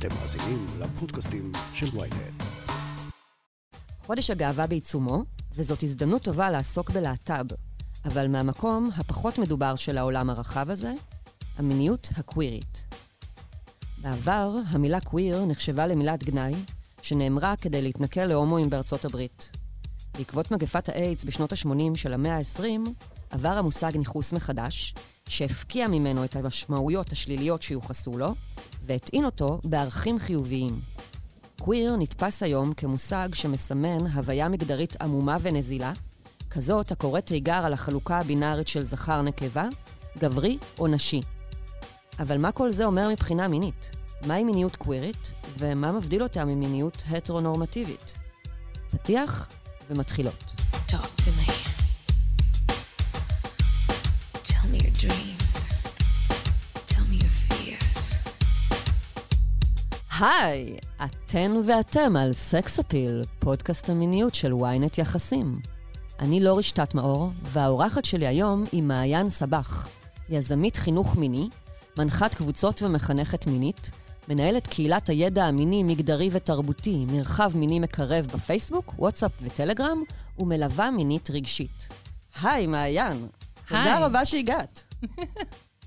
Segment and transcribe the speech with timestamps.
[0.00, 2.42] אתם מאזינים לפודקאסטים של ויינט.
[3.98, 7.46] חודש הגאווה בעיצומו, וזאת הזדמנות טובה לעסוק בלהט"ב,
[8.04, 10.92] אבל מהמקום הפחות מדובר של העולם הרחב הזה,
[11.56, 12.86] המיניות הקווירית.
[14.02, 16.54] בעבר, המילה קוויר נחשבה למילת גנאי,
[17.02, 19.50] שנאמרה כדי להתנכל להומואים בארצות הברית.
[20.18, 22.90] בעקבות מגפת האיידס בשנות ה-80 של המאה ה-20,
[23.30, 24.94] עבר המושג ניכוס מחדש,
[25.28, 28.34] שהפקיע ממנו את המשמעויות השליליות שיוחסו לו,
[28.86, 30.80] והטעין אותו בערכים חיוביים.
[31.60, 35.92] קוויר נתפס היום כמושג שמסמן הוויה מגדרית עמומה ונזילה,
[36.50, 39.64] כזאת הקוראת תיגר על החלוקה הבינארית של זכר-נקבה,
[40.18, 41.20] גברי או נשי.
[42.18, 43.90] אבל מה כל זה אומר מבחינה מינית?
[44.26, 48.14] מהי מיניות קווירית, ומה מבדיל אותה ממיניות הטרונורמטיבית?
[48.90, 49.48] פתיח
[49.90, 50.54] ומתחילות.
[50.90, 51.39] Me.
[55.00, 55.72] Dreams.
[56.86, 58.14] Tell me your fears.
[60.20, 65.60] היי, אתן ואתם על סקס אפיל, פודקאסט המיניות של ynet יחסים.
[66.18, 69.88] אני לא רשתת מאור, והאורחת שלי היום היא מעיין סבח,
[70.28, 71.48] יזמית חינוך מיני,
[71.98, 73.90] מנחת קבוצות ומחנכת מינית,
[74.28, 80.02] מנהלת קהילת הידע המיני, מגדרי ותרבותי, מרחב מיני מקרב בפייסבוק, וואטסאפ וטלגרם,
[80.38, 81.88] ומלווה מינית רגשית.
[82.42, 83.26] היי, מעיין.
[83.68, 84.04] תודה היי.
[84.04, 84.89] רבה שהגעת.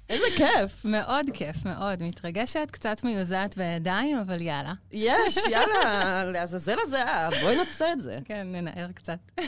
[0.09, 0.85] איזה כיף.
[0.85, 2.03] מאוד כיף, מאוד.
[2.03, 4.73] מתרגשת, קצת מיוזעת בידיים, אבל יאללה.
[4.91, 8.19] יש, יאללה, לעזאזל הזיעה, בואי נעשה את זה.
[8.25, 9.19] כן, ננער קצת.
[9.39, 9.45] אמ,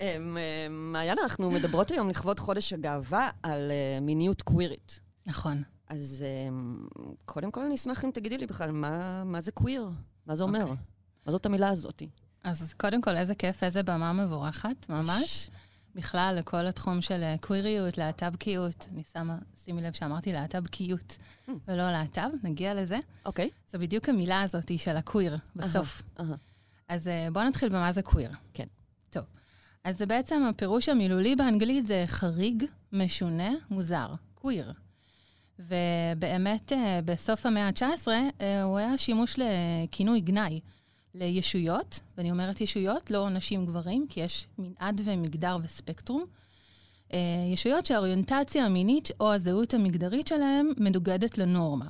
[0.00, 5.00] אמ, מעיין, אנחנו מדברות היום לכבוד חודש הגאווה על אה, מיניות קווירית.
[5.26, 5.62] נכון.
[5.88, 6.86] אז אמ,
[7.24, 9.88] קודם כל אני אשמח אם תגידי לי בכלל, מה, מה זה קוויר?
[10.26, 10.62] מה זה אומר?
[10.62, 10.76] אוקיי.
[11.26, 12.02] מה זאת המילה הזאת?
[12.44, 15.50] אז קודם כל, איזה כיף, איזה במה מבורכת, ממש.
[15.94, 18.88] בכלל, לכל התחום של אה, קוויריות, להט"בקיות.
[18.92, 21.18] אני שמה, שימי לב שאמרתי להט"בקיות,
[21.68, 22.98] ולא להט"ב, נגיע לזה.
[23.26, 23.50] אוקיי.
[23.72, 26.02] זו בדיוק המילה הזאת של הקוויר, בסוף.
[26.20, 26.34] אהה.
[26.88, 28.30] אז אה, בואו נתחיל במה זה קוויר.
[28.54, 28.66] כן.
[29.10, 29.24] טוב.
[29.84, 34.14] אז זה בעצם, הפירוש המילולי באנגלית זה חריג, משונה, מוזר.
[34.34, 34.72] קוויר.
[35.58, 38.08] ובאמת, אה, בסוף המאה ה-19,
[38.40, 40.60] אה, הוא היה שימוש לכינוי גנאי
[41.14, 46.24] לישויות, ואני אומרת ישויות, לא נשים גברים, כי יש מנעד ומגדר וספקטרום.
[47.12, 47.18] אה,
[47.52, 51.86] ישויות שהאוריינטציה המינית או הזהות המגדרית שלהם מנוגדת לנורמה.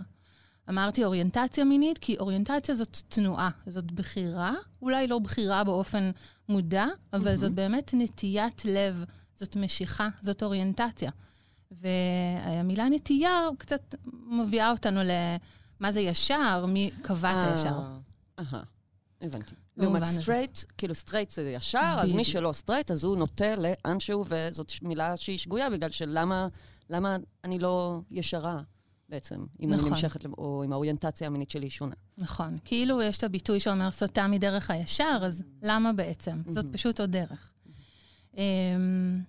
[0.69, 6.11] אמרתי אוריינטציה מינית, כי אוריינטציה זאת תנועה, זאת בחירה, אולי לא בחירה באופן
[6.49, 9.05] מודע, אבל זאת באמת נטיית לב,
[9.37, 11.11] זאת משיכה, זאת אוריינטציה.
[11.71, 13.95] והמילה נטייה קצת
[14.27, 17.69] מביאה אותנו למה זה ישר, מי קבע את הישר.
[17.69, 17.99] אה,
[18.39, 18.63] אהה,
[19.25, 19.55] הבנתי.
[19.77, 20.05] במובן לעומת.
[20.23, 22.25] straight, כאילו straight זה ישר, אז מי.
[22.25, 26.49] שלא straight, אז הוא נוטה לאנשהו, וזאת מילה שהיא שגויה, בגלל שלמה
[26.91, 28.61] למה אני לא ישרה
[29.09, 29.91] בעצם, אם אני נכון.
[29.93, 31.95] נמשכת, למ- או אם האוריינטציה המינית שלי שונה.
[32.19, 32.59] נכון.
[32.65, 36.37] כאילו יש את הביטוי שאומר סוטה מדרך הישר, אז למה בעצם?
[36.51, 37.51] זאת פשוט עוד דרך.
[38.37, 39.21] אמ,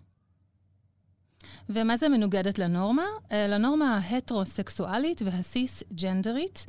[1.69, 3.03] ומה זה מנוגדת לנורמה?
[3.31, 6.66] אה, לנורמה ההטרוסקסואלית והסיס-ג'נדרית.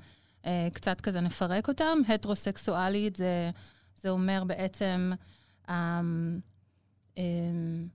[0.47, 1.99] אה, קצת כזה נפרק אותם.
[2.09, 3.51] הטרוסקסואלית זה,
[3.97, 5.13] זה אומר בעצם
[5.71, 6.41] אמ,
[7.17, 7.89] אמ,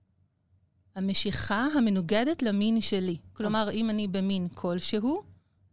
[0.96, 3.18] המשיכה המנוגדת למין שלי.
[3.34, 5.24] כלומר, אם אני במין כלשהו,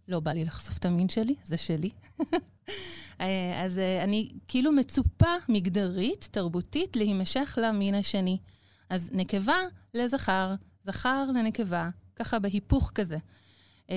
[0.09, 1.91] לא בא לי לחשוף את המין שלי, זה שלי.
[3.21, 8.39] אה, אז אה, אני כאילו מצופה מגדרית, תרבותית, להימשך למין השני.
[8.91, 9.57] אז נקבה
[9.95, 13.19] לזכר, זכר לנקבה, ככה בהיפוך כזה.
[13.91, 13.97] אה,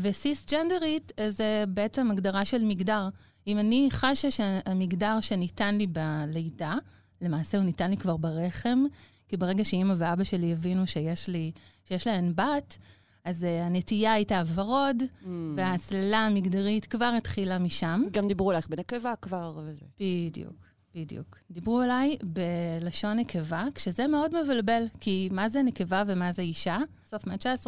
[0.00, 3.08] וסיס-ג'נדרית זה בעצם הגדרה של מגדר.
[3.46, 6.74] אם אני חשה שהמגדר שניתן לי בלידה,
[7.20, 8.84] למעשה הוא ניתן לי כבר ברחם,
[9.28, 11.52] כי ברגע שאימא ואבא שלי הבינו שיש לי,
[11.84, 12.78] שיש להן בת,
[13.24, 15.26] אז uh, הנטייה הייתה ורוד, Mm.
[15.56, 18.02] וההסללה המגדרית כבר התחילה משם.
[18.10, 19.84] גם דיברו עלייך בנקבה כבר וזה.
[20.00, 20.52] בדיוק,
[20.94, 21.38] בדיוק.
[21.50, 26.78] דיברו עליי בלשון נקבה, כשזה מאוד מבלבל, כי מה זה נקבה ומה זה אישה?
[27.10, 27.66] סוף מאה ה-19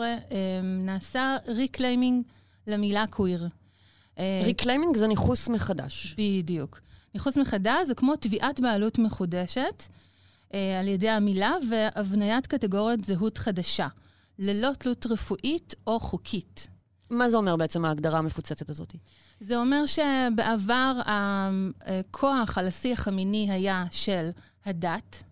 [0.62, 2.24] נעשה reclaiming
[2.66, 3.48] למילה קוויר.
[4.18, 6.14] אה, reclaiming זה ניכוס מחדש.
[6.18, 6.80] בדיוק.
[7.14, 9.82] ניכוס מחדש זה כמו תביעת בעלות מחודשת
[10.54, 13.88] אה, על ידי המילה והבניית קטגוריית זהות חדשה,
[14.38, 16.68] ללא תלות רפואית או חוקית.
[17.18, 18.94] מה זה אומר בעצם ההגדרה המפוצצת הזאת?
[19.40, 24.30] זה אומר שבעבר הכוח על השיח המיני היה של
[24.66, 25.24] הדת,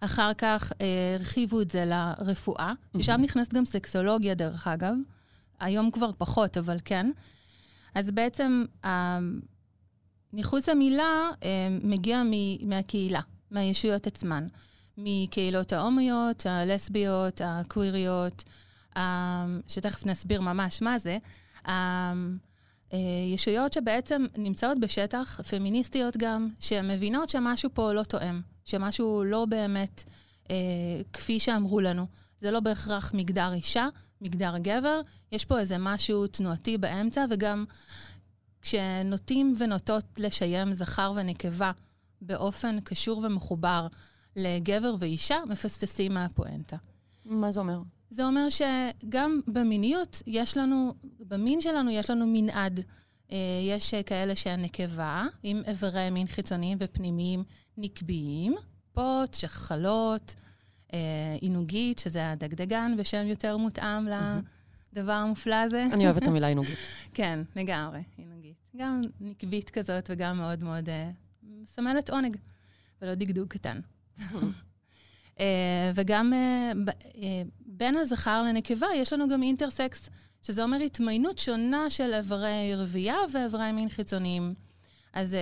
[0.00, 0.86] אחר כך אה,
[1.18, 4.94] הרחיבו את זה לרפואה, ששם נכנסת גם סקסולוגיה דרך אגב,
[5.60, 7.10] היום כבר פחות, אבל כן.
[7.94, 9.18] אז בעצם ה-
[10.32, 11.48] ניכוס המילה אה,
[11.82, 12.22] מגיע
[12.62, 14.46] מהקהילה, מהישויות עצמן,
[14.98, 18.52] מקהילות ההומיות, הלסביות, הקוויריות, אה,
[19.66, 21.18] שתכף נסביר ממש מה זה.
[21.68, 22.12] אה,
[22.92, 22.98] אה,
[23.34, 30.04] ישויות שבעצם נמצאות בשטח, פמיניסטיות גם, שמבינות שמשהו פה לא תואם, שמשהו לא באמת
[30.50, 30.56] אה,
[31.12, 32.06] כפי שאמרו לנו.
[32.40, 33.88] זה לא בהכרח מגדר אישה,
[34.20, 35.00] מגדר גבר,
[35.32, 37.64] יש פה איזה משהו תנועתי באמצע, וגם
[38.62, 41.72] כשנוטים ונוטות לשיים זכר ונקבה
[42.22, 43.86] באופן קשור ומחובר
[44.36, 46.76] לגבר ואישה, מפספסים מהפואנטה.
[47.24, 47.78] מה זה אומר?
[48.14, 52.80] זה אומר שגם במיניות יש לנו, במין שלנו יש לנו מנעד.
[53.32, 53.36] אה,
[53.68, 57.44] יש כאלה שהן נקבה, עם איברי מין חיצוניים ופנימיים
[57.76, 58.54] נקביים,
[58.92, 60.34] פוט, שחלות,
[60.92, 60.98] אה,
[61.40, 64.06] עינוגית, שזה הדגדגן, בשם יותר מותאם
[64.92, 65.86] לדבר המופלא הזה.
[65.92, 66.78] אני אוהבת את המילה עינוגית.
[67.14, 68.56] כן, לגמרי, עינוגית.
[68.76, 71.10] גם נקבית כזאת וגם מאוד מאוד אה,
[71.42, 72.36] מסמלת עונג,
[73.02, 73.80] ולא דגדוג קטן.
[75.40, 75.44] אה,
[75.94, 76.72] וגם אה,
[77.22, 80.10] אה, בין הזכר לנקבה יש לנו גם אינטרסקס,
[80.42, 84.54] שזה אומר התמיינות שונה של איברי רבייה ואיברי מין חיצוניים.
[85.12, 85.36] אז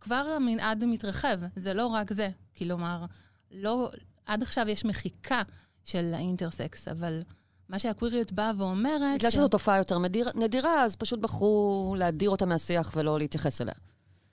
[0.00, 2.30] כבר המנעד מתרחב, זה לא רק זה.
[2.58, 3.04] כלומר,
[3.50, 3.90] לא,
[4.26, 5.42] עד עכשיו יש מחיקה
[5.84, 7.22] של האינטרסקס, אבל
[7.68, 9.18] מה שהקוויריות באה ואומרת...
[9.18, 13.60] בגלל ש- שזו תופעה יותר מדיר- נדירה, אז פשוט בחרו להדיר אותה מהשיח ולא להתייחס
[13.60, 13.74] אליה.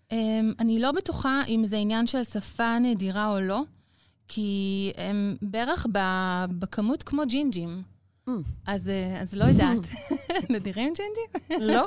[0.10, 0.16] Um,
[0.60, 3.62] אני לא בטוחה אם זה עניין של שפה נדירה או לא,
[4.27, 5.88] כי הם בערך
[6.60, 7.83] בכמות כמו ג'ינג'ים.
[8.30, 8.31] Mm.
[8.66, 9.77] אז, אה, אז לא יודעת.
[10.50, 11.60] נדירים ג'ינג'ים?
[11.74, 11.86] לא.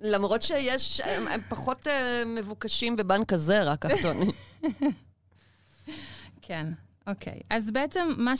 [0.00, 1.90] למרות שיש, הם, הם פחות uh,
[2.26, 4.30] מבוקשים בבנק הזרע, כך טוענים.
[6.42, 6.66] כן,
[7.06, 7.40] אוקיי.
[7.50, 8.34] אז בעצם מה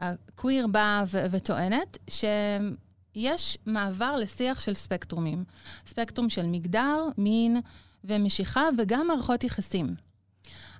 [0.00, 5.44] שהקוויר באה ו- וטוענת, שיש מעבר לשיח של ספקטרומים.
[5.86, 7.60] ספקטרום של מגדר, מין
[8.04, 9.94] ומשיכה, וגם מערכות יחסים.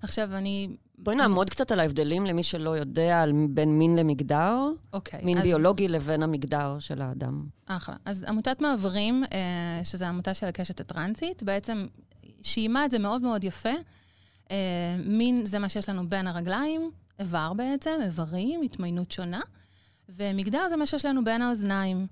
[0.03, 0.69] עכשיו, אני...
[0.99, 4.57] בואי נעמוד קצת על ההבדלים למי שלא יודע, על בין מין למגדר,
[4.93, 5.21] אוקיי.
[5.25, 7.47] מין אז- ביולוגי לבין המגדר של האדם.
[7.67, 7.97] אחלה.
[8.05, 11.87] אז עמותת מעברים, אה, שזו עמותה של הקשת הטרנסית, בעצם
[12.43, 13.73] שיימה את זה מאוד מאוד יפה.
[14.51, 14.57] אה,
[15.05, 19.41] מין זה מה שיש לנו בין הרגליים, איבר בעצם, איברים, התמיינות שונה,
[20.09, 22.07] ומגדר זה מה שיש לנו בין האוזניים.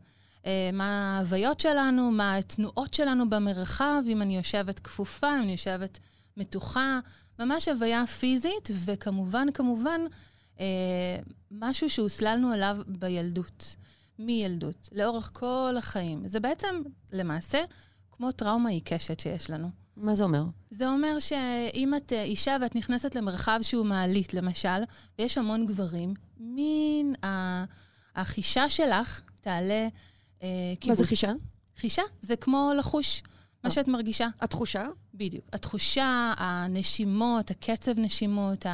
[0.46, 5.99] אה, מה ההוויות שלנו, מה התנועות שלנו במרחב, אם אני יושבת כפופה, אם אני יושבת
[6.37, 7.00] מתוחה,
[7.38, 10.00] ממש הוויה פיזית, וכמובן, כמובן,
[10.61, 10.64] אה,
[11.50, 13.76] משהו שהוסללנו עליו בילדות.
[14.19, 16.29] מילדות, לאורך כל החיים.
[16.29, 16.82] זה בעצם,
[17.12, 17.64] למעשה,
[18.11, 19.70] כמו טראומה עיקשת שיש לנו.
[19.96, 20.44] מה זה אומר?
[20.70, 24.82] זה אומר שאם את אה, אישה ואת נכנסת למרחב שהוא מעלית, למשל,
[25.19, 27.14] ויש המון גברים, מין
[28.17, 29.88] החישה שלך תעלה
[30.43, 30.99] אה, מה קיבוץ.
[30.99, 31.32] זה חישה?
[31.76, 33.23] חישה זה כמו לחוש,
[33.65, 33.75] מה אה.
[33.75, 34.29] שאת מרגישה.
[34.41, 34.87] התחושה?
[35.15, 35.45] בדיוק.
[35.53, 38.67] התחושה, הנשימות, הקצב נשימות,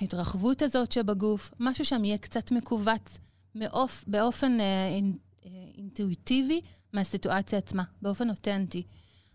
[0.00, 3.18] ההתרחבות הזאת שבגוף, משהו שם יהיה קצת מכווץ
[3.54, 6.60] מאופ, באופן אה, אה, אינטואיטיבי
[6.92, 8.82] מהסיטואציה עצמה, באופן אותנטי.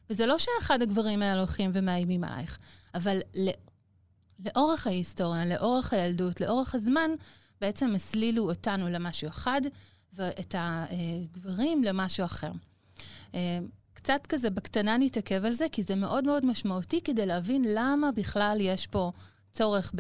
[0.09, 2.59] וזה לא שאחד הגברים האלה הולכים ומאיימים עלייך,
[2.95, 3.51] אבל לא,
[4.45, 7.11] לאורך ההיסטוריה, לאורך הילדות, לאורך הזמן,
[7.61, 9.61] בעצם הסלילו אותנו למשהו אחד,
[10.13, 12.51] ואת הגברים למשהו אחר.
[14.09, 18.11] אה, קצת כזה בקטנה נתעכב על זה, כי זה מאוד מאוד משמעותי כדי להבין למה
[18.11, 19.11] בכלל יש פה
[19.51, 19.93] צורך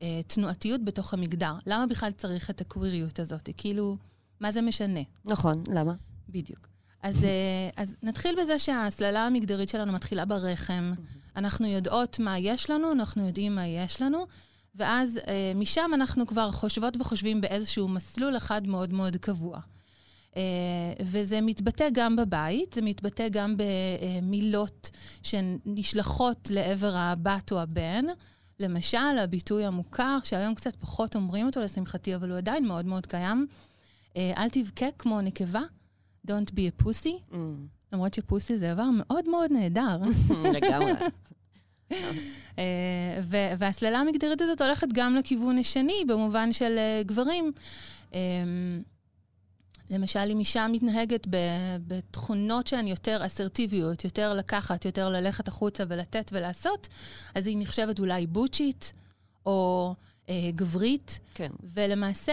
[0.00, 1.52] בתנועתיות בתוך המגדר.
[1.66, 3.48] למה בכלל צריך את הקוויריות הזאת?
[3.56, 3.96] כאילו,
[4.40, 5.00] מה זה משנה?
[5.24, 5.92] נכון, למה?
[6.28, 6.68] בדיוק.
[7.02, 10.92] אז, אה, אז נתחיל בזה שההסללה המגדרית שלנו מתחילה ברחם.
[11.36, 14.26] אנחנו יודעות מה יש לנו, אנחנו יודעים מה יש לנו,
[14.74, 19.60] ואז אה, משם אנחנו כבר חושבות וחושבים באיזשהו מסלול אחד מאוד מאוד קבוע.
[20.38, 20.42] אה,
[21.02, 24.90] וזה מתבטא גם בבית, זה מתבטא גם במילות
[25.22, 28.04] שנשלחות לעבר הבת או הבן.
[28.60, 33.46] למשל, הביטוי המוכר, שהיום קצת פחות אומרים אותו לשמחתי, אבל הוא עדיין מאוד מאוד קיים,
[34.16, 35.60] אה, אל תבכה כמו נקבה,
[36.28, 37.36] Don't be a pussy, Mm,
[37.92, 39.98] למרות שפוסי זה דבר מאוד מאוד נהדר.
[40.54, 40.92] לגמרי.
[42.58, 43.20] אה,
[43.58, 47.52] וההסללה המגדרית הזאת הולכת גם לכיוון השני, במובן של גברים.
[49.90, 51.26] למשל, אם אישה מתנהגת
[51.86, 56.88] בתכונות שהן יותר אסרטיביות, יותר לקחת, יותר ללכת החוצה ולתת ולעשות,
[57.34, 58.92] אז היא נחשבת אולי בוצ'ית,
[59.46, 59.94] או
[60.28, 61.50] אה, גברית, כן.
[61.62, 62.32] ולמעשה...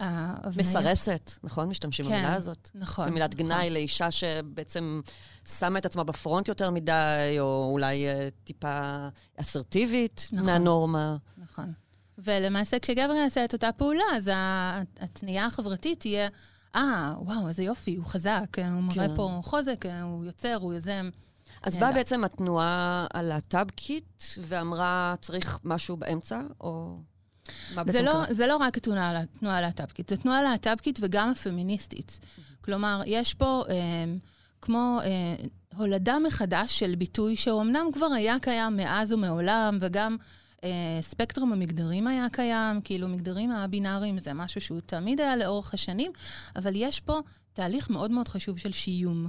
[0.00, 1.68] ההבניה- מסרסת, נכון?
[1.68, 2.70] משתמשים כן, במילה הזאת.
[2.74, 3.08] נכון.
[3.08, 3.46] כמילת נכון.
[3.46, 5.00] גנאי לאישה שבעצם
[5.48, 10.46] שמה את עצמה בפרונט יותר מדי, או אולי אה, טיפה אסרטיבית נכון.
[10.46, 11.16] מהנורמה.
[11.38, 11.72] נכון.
[12.18, 14.30] ולמעשה, כשגבר יעשה את אותה פעולה, אז
[15.00, 16.28] התנייה החברתית תהיה,
[16.76, 19.16] אה, וואו, איזה יופי, הוא חזק, הוא מראה כן.
[19.16, 21.10] פה חוזק, הוא יוצר, הוא יוזם.
[21.62, 21.76] אז.
[21.76, 26.96] באה בעצם התנועה הלהט"בקית ואמרה, צריך משהו באמצע, או...
[27.86, 28.24] זה לא?
[28.30, 32.20] זה לא רק התנועה לה- התנועה הלהט"בקית, זה תנועה להט"בקית וגם הפמיניסטית.
[32.60, 33.74] כלומר, יש פה אה,
[34.62, 35.34] כמו אה,
[35.76, 40.26] הולדה מחדש של ביטוי שאומנם כבר היה קיים מאז ומעולם, וגם אה,
[41.00, 46.12] ספקטרום המגדרים היה קיים, כאילו מגדרים הבינאריים זה משהו שהוא תמיד היה לאורך השנים,
[46.56, 47.20] אבל יש פה
[47.52, 49.26] תהליך מאוד מאוד חשוב של שיום.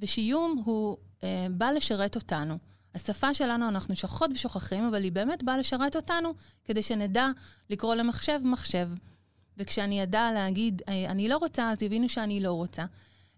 [0.00, 2.58] ושיום הוא אה, בא לשרת אותנו.
[2.94, 6.34] השפה שלנו, אנחנו שוכחות ושוכחים, אבל היא באמת באה לשרת אותנו
[6.64, 7.28] כדי שנדע
[7.70, 8.88] לקרוא למחשב מחשב.
[9.56, 12.84] וכשאני אדע להגיד, אה, אני לא רוצה, אז יבינו שאני לא רוצה.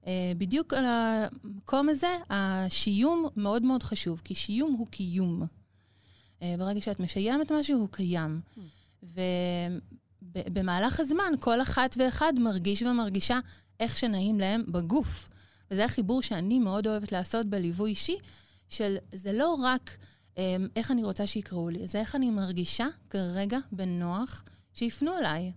[0.07, 5.47] אה, בדיוק על המקום הזה, השיום מאוד מאוד חשוב, כי שיום הוא קיום.
[6.43, 8.41] אה, ברגע שאת משיימת משהו, הוא קיים.
[10.23, 13.39] ובמהלך הזמן, כל אחת ואחד מרגיש ומרגישה
[13.81, 15.29] איך שנעים להם בגוף.
[15.71, 18.17] וזה החיבור שאני מאוד אוהבת לעשות בליווי אישי,
[18.69, 19.97] של זה לא רק
[20.39, 24.45] אה, איך אני רוצה שיקראו לי, זה איך אני מרגישה כרגע בנוח
[24.75, 25.53] שיפנו אליי,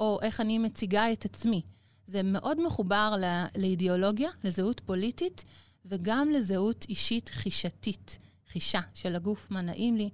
[0.00, 1.62] או איך אני מציגה את עצמי.
[2.06, 5.44] זה מאוד מחובר ל- לאידיאולוגיה, לזהות פוליטית,
[5.84, 8.18] וגם לזהות אישית חישתית,
[8.52, 10.10] חישה של הגוף, מה נעים לי,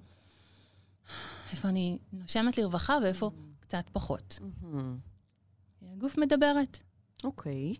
[1.53, 3.31] איפה אני נושמת לרווחה ואיפה
[3.61, 4.39] קצת פחות.
[4.63, 4.99] מהמם.
[5.83, 6.83] הגוף מדברת.
[7.25, 7.75] אוקיי.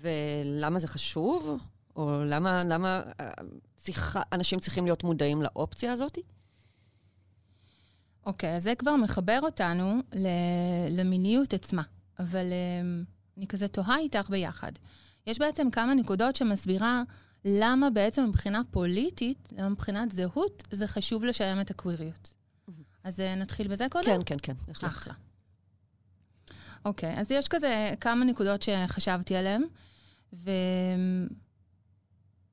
[0.00, 1.58] ולמה זה חשוב?
[1.96, 3.30] או למה, למה אה,
[3.76, 6.18] צריכה, אנשים צריכים להיות מודעים לאופציה הזאת?
[8.26, 10.00] אוקיי, אז זה כבר מחבר אותנו
[10.90, 11.82] למיניות עצמה.
[12.18, 14.72] אבל um, אני כזה תוהה איתך ביחד.
[15.26, 17.02] יש בעצם כמה נקודות שמסבירה
[17.44, 22.34] למה בעצם מבחינה פוליטית, למה מבחינת זהות, זה חשוב לשיים את הקוויריות.
[23.04, 24.04] אז uh, נתחיל בזה קודם?
[24.06, 24.90] כן, כן, כן, בהחלט.
[24.90, 25.14] אחלה.
[26.84, 29.62] אוקיי, אז יש כזה כמה נקודות שחשבתי עליהן,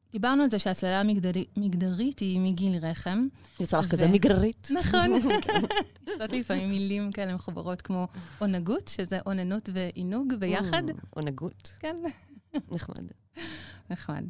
[0.09, 3.27] ודיברנו על זה שהסללה המגדרי- מגדרית היא מגיל רחם.
[3.59, 4.67] יצא לך ו- כזה מגררית.
[4.71, 5.11] נכון.
[6.07, 8.07] יוצאות לי לפעמים מילים כאלה מחוברות כמו
[8.39, 10.83] עונגות, שזה אוננות ועינוג ביחד.
[10.89, 11.71] Mm, עונגות.
[11.79, 11.95] כן,
[12.71, 13.11] נחמד.
[13.89, 14.23] נחמד.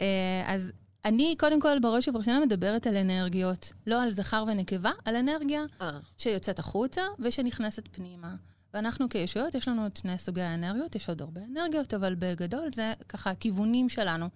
[0.00, 0.72] אה, אז
[1.04, 5.90] אני קודם כל בראש ובראשונה מדברת על אנרגיות, לא על זכר ונקבה, על אנרגיה אה,
[6.18, 8.34] שיוצאת החוצה ושנכנסת פנימה.
[8.74, 12.92] ואנחנו כישויות, יש לנו את שני סוגי האנרגיות, יש עוד הרבה אנרגיות, אבל בגדול זה
[13.08, 14.28] ככה הכיוונים שלנו.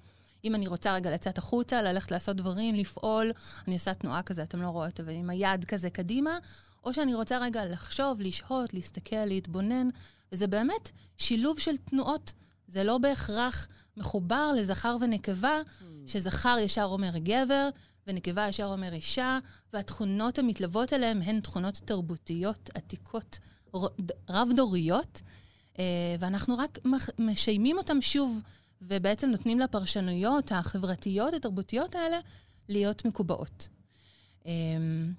[0.44, 3.30] אם אני רוצה רגע לצאת החוצה, ללכת לעשות דברים, לפעול,
[3.66, 6.38] אני עושה תנועה כזה, אתם לא רואות, אבל עם היד כזה קדימה,
[6.84, 9.88] או שאני רוצה רגע לחשוב, לשהות, להסתכל, להתבונן,
[10.32, 12.32] וזה באמת שילוב של תנועות.
[12.68, 15.60] זה לא בהכרח מחובר לזכר ונקבה,
[16.06, 17.68] שזכר ישר אומר גבר,
[18.06, 19.38] ונקבה ישר אומר אישה,
[19.72, 23.38] והתכונות המתלוות אליהם הן תכונות תרבותיות עתיקות,
[24.30, 25.22] רב-דוריות,
[25.78, 25.84] אה,
[26.18, 26.78] ואנחנו רק
[27.18, 28.42] משיימים אותם שוב,
[28.82, 32.18] ובעצם נותנים לפרשנויות החברתיות, התרבותיות האלה,
[32.68, 33.68] להיות מקובעות.
[34.46, 35.12] אמ,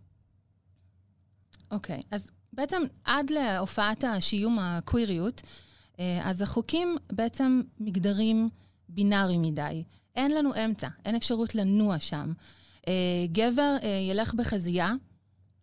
[1.72, 5.69] אוקיי, אז בעצם עד להופעת השיום הקוויריות, אה,
[6.24, 8.50] אז החוקים בעצם מגדרים
[8.90, 9.84] בינאריים מדי.
[10.16, 12.34] אין לנו אמצע, אין אפשרות לנוע שם.
[12.88, 12.94] אה,
[13.32, 14.94] גבר אה, ילך בחזייה,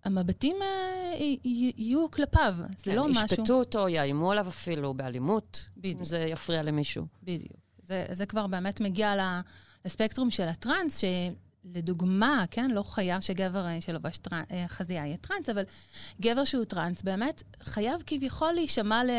[0.04, 1.14] המבטים אה,
[1.44, 2.54] יהיו כלפיו.
[2.76, 3.24] זה כן, לא משהו...
[3.24, 5.98] ישפטו אותו, יאיימו עליו אפילו באלימות, בדיוק.
[5.98, 7.06] אם זה יפריע למישהו.
[7.22, 7.60] בדיוק.
[7.82, 9.14] זה, זה כבר באמת מגיע
[9.84, 11.00] לספקטרום של הטראנס,
[11.64, 14.42] שלדוגמה, כן, לא חייב שגבר אה, שלובש טרנ...
[14.50, 15.62] אה, חזייה יהיה טראנס, אבל
[16.20, 19.10] גבר שהוא טראנס באמת חייב כביכול להישמע ל...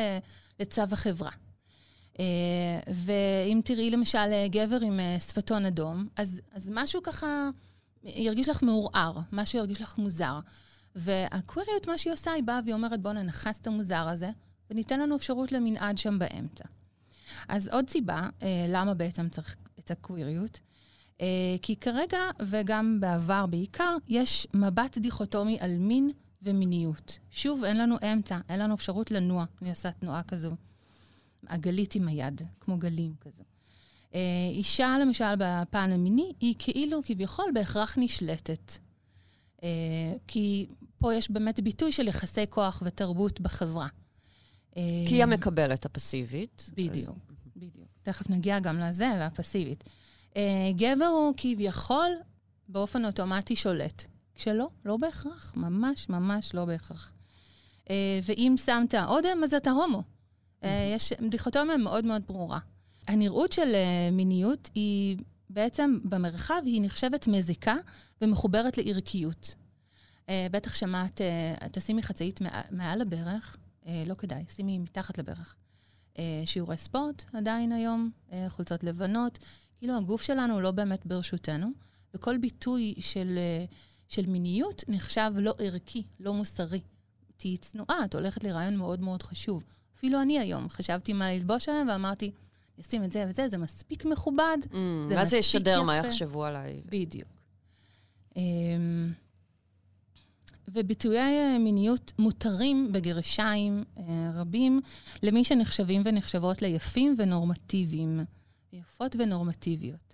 [0.59, 1.31] לצו החברה.
[2.19, 7.49] אה, ואם תראי למשל אה, גבר עם אה, שפתון אדום, אז, אז משהו ככה
[8.03, 10.39] ירגיש לך מעורער, משהו ירגיש לך מוזר.
[10.95, 14.29] והקוויריות, מה שהיא עושה, היא באה והיא אומרת, בואו ננכס את המוזר הזה,
[14.69, 16.63] וניתן לנו אפשרות למנעד שם באמצע.
[17.47, 18.29] אז עוד סיבה
[18.69, 20.59] למה בעצם צריך את הקוויריות,
[21.61, 26.11] כי כרגע, וגם בעבר בעיקר, יש מבט דיכוטומי על מין
[26.41, 27.19] ומיניות.
[27.31, 29.45] שוב, אין לנו אמצע, אין לנו אפשרות לנוע.
[29.61, 30.51] אני עושה תנועה כזו,
[31.45, 33.43] עגלית עם היד, כמו גלים כזו.
[34.15, 34.19] אה,
[34.51, 38.71] אישה, למשל, בפן המיני, היא כאילו, כביכול, בהכרח נשלטת.
[39.63, 39.69] אה,
[40.27, 40.67] כי
[40.97, 43.87] פה יש באמת ביטוי של יחסי כוח ותרבות בחברה.
[44.77, 46.69] אה, כי היא המקבלת הפסיבית.
[46.73, 47.17] בדיוק,
[47.55, 47.87] בדיוק.
[48.03, 49.83] תכף נגיע גם לזה, לפסיבית.
[50.33, 50.39] Uh,
[50.75, 52.11] גבר הוא כביכול
[52.69, 54.07] באופן אוטומטי שולט.
[54.37, 57.11] כשלא, לא בהכרח, ממש ממש לא בהכרח.
[57.85, 57.89] Uh,
[58.23, 60.03] ואם שמת אודם, אז אתה הומו.
[60.61, 60.65] Uh,
[60.95, 62.59] יש דיכוטומיה מאוד מאוד ברורה.
[63.07, 65.17] הנראות של uh, מיניות היא
[65.49, 67.75] בעצם במרחב, היא נחשבת מזיקה
[68.21, 69.55] ומחוברת לערכיות.
[70.25, 75.55] Uh, בטח שמעת, uh, תשימי חצאית מע- מעל הברך, uh, לא כדאי, שימי מתחת לברך.
[76.19, 79.39] אה, שיעורי ספורט עדיין היום, אה, חולצות לבנות.
[79.77, 81.67] כאילו הגוף שלנו לא באמת ברשותנו,
[82.13, 83.65] וכל ביטוי של, אה,
[84.07, 86.79] של מיניות נחשב לא ערכי, לא מוסרי,
[87.37, 89.63] תהיי צנועה, את הולכת לרעיון מאוד מאוד חשוב.
[89.97, 92.31] אפילו אני היום חשבתי מה ללבוש עליהם ואמרתי,
[92.77, 94.75] נשים את זה וזה, זה מספיק מכובד, Mm,
[95.09, 95.95] זה ואז זה ישדר מה.
[95.95, 96.81] יחשבו עליי.
[96.85, 97.27] בדיוק.
[98.35, 99.11] אמ,
[100.67, 104.03] וביטויי אה, מיניות מותרים בגרשיים אה,
[104.35, 104.81] רבים
[105.23, 108.19] למי שנחשבים ונחשבות ליפים ונורמטיביים.
[108.73, 110.13] יפות ונורמטיביות.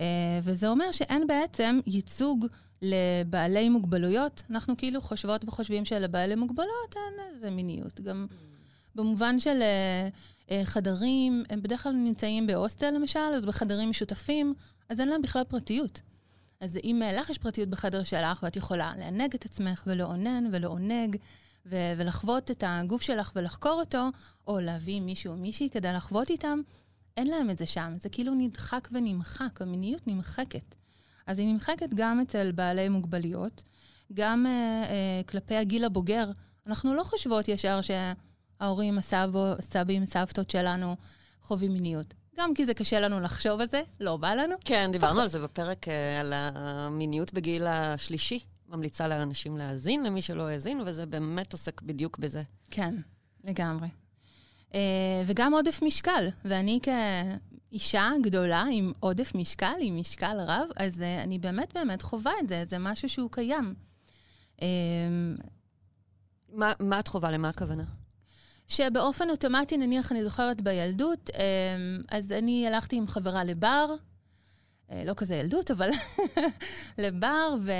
[0.00, 0.06] אה,
[0.42, 2.46] וזה אומר שאין בעצם ייצוג
[2.82, 4.42] לבעלי מוגבלויות.
[4.50, 8.00] אנחנו כאילו חושבות וחושבים שלבעלי מוגבלויות אין איזה מיניות.
[8.00, 8.26] גם
[8.94, 10.08] במובן של אה,
[10.50, 14.54] אה, חדרים, הם בדרך כלל נמצאים בהוסטל למשל, אז בחדרים משותפים,
[14.88, 16.00] אז אין להם בכלל פרטיות.
[16.60, 21.16] אז אם לך יש פרטיות בחדר שלך, ואת יכולה לענג את עצמך ולאונן ולעונג,
[21.66, 24.08] ו- ולחוות את הגוף שלך ולחקור אותו,
[24.46, 26.60] או להביא מישהו או מישהי כדי לחוות איתם,
[27.16, 27.96] אין להם את זה שם.
[28.00, 30.74] זה כאילו נדחק ונמחק, המיניות נמחקת.
[31.26, 33.62] אז היא נמחקת גם אצל בעלי מוגבלויות,
[34.14, 34.52] גם אה,
[34.90, 36.30] אה, כלפי הגיל הבוגר.
[36.66, 40.96] אנחנו לא חושבות ישר שההורים, הסבו, סבים, סבתות שלנו
[41.42, 42.14] חווים מיניות.
[42.38, 44.56] גם כי זה קשה לנו לחשוב על זה, לא בא לנו.
[44.64, 48.40] כן, דיברנו על זה בפרק, אה, על המיניות בגיל השלישי.
[48.68, 52.42] ממליצה לאנשים להאזין, למי שלא האזין, וזה באמת עוסק בדיוק בזה.
[52.70, 52.94] כן,
[53.44, 53.86] לגמרי.
[54.76, 54.78] Uh,
[55.26, 61.38] וגם עודף משקל, ואני כאישה גדולה עם עודף משקל, עם משקל רב, אז uh, אני
[61.38, 63.74] באמת באמת חווה את זה, זה משהו שהוא קיים.
[64.56, 64.62] Uh,
[66.52, 67.30] מה, מה את חווה?
[67.30, 67.84] למה הכוונה?
[68.68, 71.40] שבאופן אוטומטי, נניח, אני זוכרת בילדות, אה,
[72.08, 73.86] אז אני הלכתי עם חברה לבר,
[74.90, 75.90] אה, לא כזה ילדות, אבל
[76.98, 77.72] לבר, ו-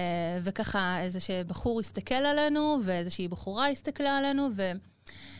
[0.44, 4.48] וככה איזשהו בחור הסתכל עלינו, ואיזושהי בחורה הסתכלה עלינו,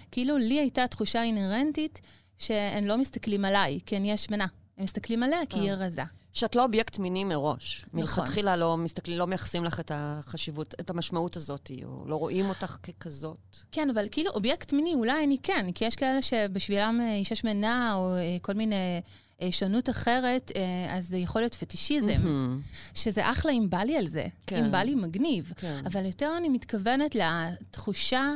[0.08, 2.00] וכאילו לי הייתה תחושה אינהרנטית
[2.38, 4.46] שהם לא מסתכלים עליי, כי אני השמנה.
[4.78, 6.02] הם מסתכלים עליה כי היא רזה.
[6.32, 7.84] שאת לא אובייקט מיני מראש.
[7.86, 8.00] נכון.
[8.00, 12.76] מלכתחילה לא מסתכלים, לא מייחסים לך את החשיבות, את המשמעות הזאת, או לא רואים אותך
[12.82, 13.36] ככזאת.
[13.72, 17.94] כן, אבל כאילו אובייקט מיני אולי אני כן, כי יש כאלה שבשבילם אה, אישה שמנה
[17.94, 19.00] או אה, כל מיני
[19.42, 22.60] אה, שונות אחרת, אה, אז זה יכול להיות פטישיזם, מהמם.
[22.94, 24.64] שזה אחלה אם בא לי על זה, כן.
[24.64, 25.52] אם בא לי מגניב.
[25.56, 25.82] כן.
[25.86, 28.32] אבל יותר אני מתכוונת לתחושה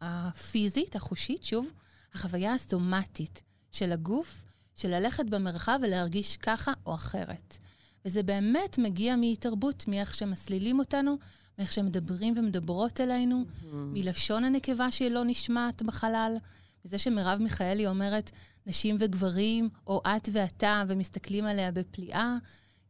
[0.00, 1.72] הפיזית, החושית, שוב,
[2.14, 7.58] החוויה הסומטית של הגוף, של ללכת במרחב ולהרגיש ככה או אחרת.
[8.04, 11.18] וזה באמת מגיע מתרבות, מאיך שמסלילים אותנו,
[11.58, 16.36] מאיך שמדברים ומדברות אלינו, מלשון הנקבה שהיא לא נשמעת בחלל,
[16.84, 18.30] מזה שמרב מיכאלי אומרת
[18.66, 22.36] נשים וגברים, או את ואתה, ומסתכלים עליה בפליאה.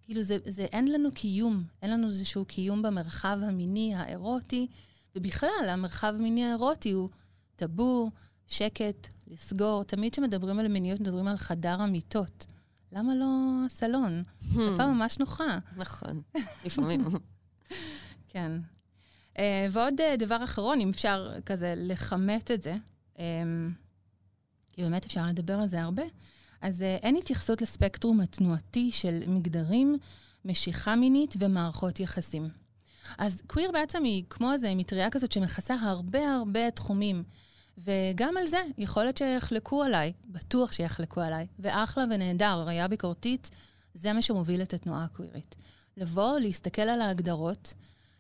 [0.03, 4.67] כאילו, זה, זה, אין לנו קיום, אין לנו איזשהו קיום במרחב המיני האירוטי,
[5.17, 7.09] ובכלל, המרחב המיני האירוטי הוא
[7.57, 8.11] טאבו,
[8.47, 9.85] שקט, לסגור.
[9.85, 12.47] תמיד כשמדברים על מיניות, מדברים על חדר המיטות.
[12.93, 13.27] למה לא
[13.69, 14.23] סלון?
[14.41, 15.59] זו פעם ממש נוחה.
[15.77, 16.23] נכון,
[16.65, 17.05] לפעמים.
[18.33, 18.53] כן.
[19.35, 19.41] Uh,
[19.71, 22.77] ועוד uh, דבר אחרון, אם אפשר כזה לכמת את זה,
[23.15, 23.19] um,
[24.73, 26.03] כי באמת אפשר לדבר על זה הרבה,
[26.61, 29.99] אז uh, אין התייחסות לספקטרום התנועתי של מגדרים,
[30.45, 32.49] משיכה מינית ומערכות יחסים.
[33.19, 37.25] אז קוויר בעצם היא כמו איזו מטריה כזאת שמכסה הרבה הרבה תחומים.
[37.79, 43.51] וגם על זה, יכול להיות שיחלקו עליי, בטוח שיחלקו עליי, ואחלה ונהדר, ראייה ביקורתית,
[43.95, 45.57] זה מה שמוביל את התנועה הקווירית.
[45.97, 47.75] לבוא, להסתכל על ההגדרות,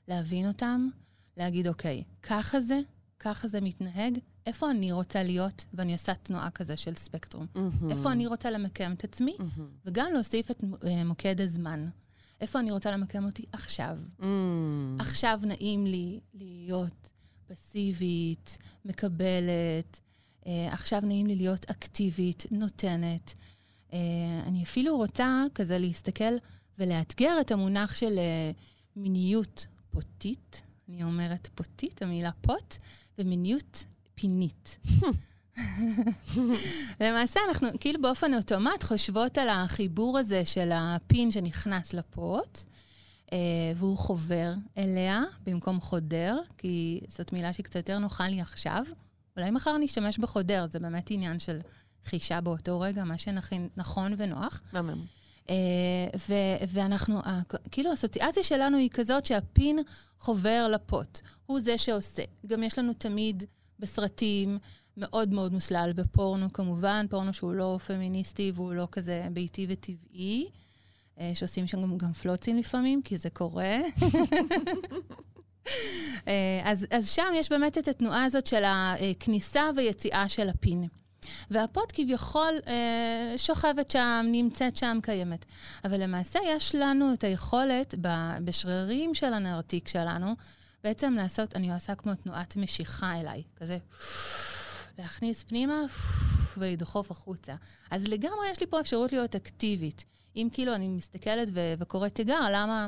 [0.08, 0.88] להבין אותם,
[1.36, 2.80] להגיד, אוקיי, ככה זה,
[3.18, 7.46] ככה זה מתנהג, איפה אני רוצה להיות, ואני עושה תנועה כזה של ספקטרום.
[7.90, 9.36] איפה אני רוצה למקם את עצמי,
[9.84, 11.88] וגם להוסיף את אה, מוקד הזמן.
[12.40, 13.98] איפה אני רוצה למקם אותי עכשיו.
[14.20, 14.24] Mm.
[14.98, 17.10] עכשיו נעים לי להיות
[17.46, 20.00] פסיבית, מקבלת,
[20.46, 23.34] אה, עכשיו נעים לי להיות אקטיבית, נותנת.
[23.92, 23.98] אה,
[24.46, 26.34] אני אפילו רוצה כזה להסתכל
[26.78, 28.50] ולאתגר את המונח של אה,
[28.96, 30.62] מיניות פוטית.
[30.88, 32.76] אני אומרת פוטית, המילה פוט,
[33.18, 34.78] ומיניות פינית.
[37.00, 42.58] למעשה, אנחנו כאילו באופן אוטומט חושבות על החיבור הזה של הפין שנכנס לפוט,
[43.32, 43.38] אה,
[43.76, 48.84] והוא חובר אליה במקום חודר, כי זאת מילה שהיא קצת יותר נוחה לי עכשיו.
[49.36, 51.58] אולי מחר אני אשתמש בחודר, זה באמת עניין של
[52.04, 54.62] חישה באותו רגע, מה שנכון ונוח.
[54.72, 54.98] מהמם.
[55.50, 55.54] אה,
[56.28, 57.20] ו- ואנחנו,
[57.70, 59.78] כאילו האסוציאציה שלנו היא כזאת שהפין
[60.18, 61.20] חובר לפוט.
[61.46, 62.22] הוא זה שעושה.
[62.46, 63.44] גם יש לנו תמיד
[63.78, 64.58] בסרטים
[64.98, 70.48] מאוד מאוד מוסלל, בפורנו כמובן, פורנו שהוא לא פמיניסטי והוא לא כזה ביתי וטבעי,
[71.20, 73.76] אה, שעושים שם גם, גם פלוצים לפעמים, כי זה קורה.
[76.28, 80.88] אה, אז, אז שם יש באמת את התנועה הזאת של הכניסה ויציאה של הפין.
[81.50, 85.44] והפוט כביכול אה, שוכבת שם, נמצאת שם, קיימת.
[85.84, 87.94] אבל למעשה יש לנו את היכולת
[88.44, 90.34] בשרירים של הנרתיק שלנו,
[90.84, 93.78] בעצם לעשות, אני עושה כמו תנועת משיכה אליי, כזה
[94.98, 95.82] להכניס פנימה
[96.58, 97.54] ולדחוף החוצה.
[97.90, 100.04] אז לגמרי יש לי פה אפשרות להיות אקטיבית.
[100.36, 102.86] אם כאילו אני מסתכלת ו- וקוראת תיגר, למה,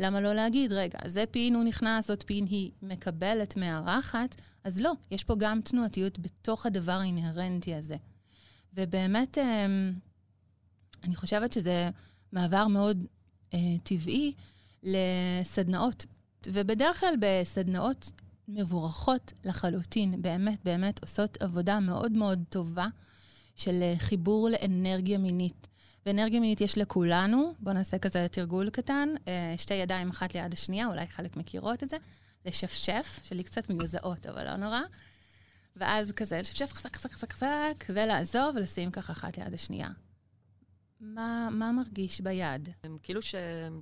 [0.00, 4.92] למה לא להגיד, רגע, זה פין הוא נכנס, זאת פין היא מקבלת, מארחת, אז לא,
[5.10, 7.96] יש פה גם תנועתיות בתוך הדבר האינהרנטי הזה.
[8.74, 9.92] ובאמת, אמ,
[11.04, 11.90] אני חושבת שזה
[12.32, 13.06] מעבר מאוד
[13.54, 14.32] אה, טבעי
[14.82, 16.06] לסדנאות.
[16.46, 18.12] ובדרך כלל בסדנאות
[18.48, 22.86] מבורכות לחלוטין, באמת באמת עושות עבודה מאוד מאוד טובה
[23.56, 25.68] של אה, חיבור לאנרגיה מינית.
[26.06, 30.86] ואנרגיה מינית יש לכולנו, בואו נעשה כזה תרגול קטן, אה, שתי ידיים אחת ליד השנייה,
[30.86, 31.96] אולי חלק מכירות את זה,
[32.44, 34.80] לשפשף, שלי קצת מיוזעות, אבל לא נורא.
[35.76, 39.88] ואז כזה לשפשף חזק, חזק, חזק, חזק, ולעזוב ולשים ככה אחת ליד השנייה.
[41.00, 42.68] מה, מה מרגיש ביד?
[42.84, 43.34] הם כאילו ש...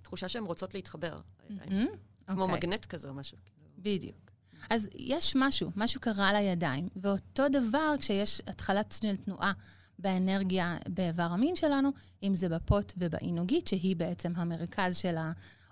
[0.02, 1.20] תחושה שהן רוצות להתחבר.
[1.50, 1.86] מהמם,
[2.26, 2.56] כמו אוקיי.
[2.56, 3.38] מגנט כזה או משהו.
[3.44, 3.70] כאילו.
[3.78, 4.23] בדיוק.
[4.70, 9.52] אז יש משהו, משהו קרה לידיים, ואותו דבר כשיש התחלת של תנועה
[9.98, 11.90] באנרגיה באיבר המין שלנו,
[12.22, 15.14] אם זה בפוט ובעינוגית, שהיא בעצם המרכז של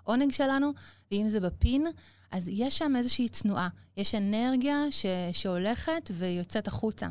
[0.05, 0.73] העונג שלנו,
[1.11, 1.87] ואם זה בפין,
[2.31, 3.69] אז יש שם איזושהי תנועה.
[3.97, 7.07] יש אנרגיה ש- שהולכת ויוצאת החוצה.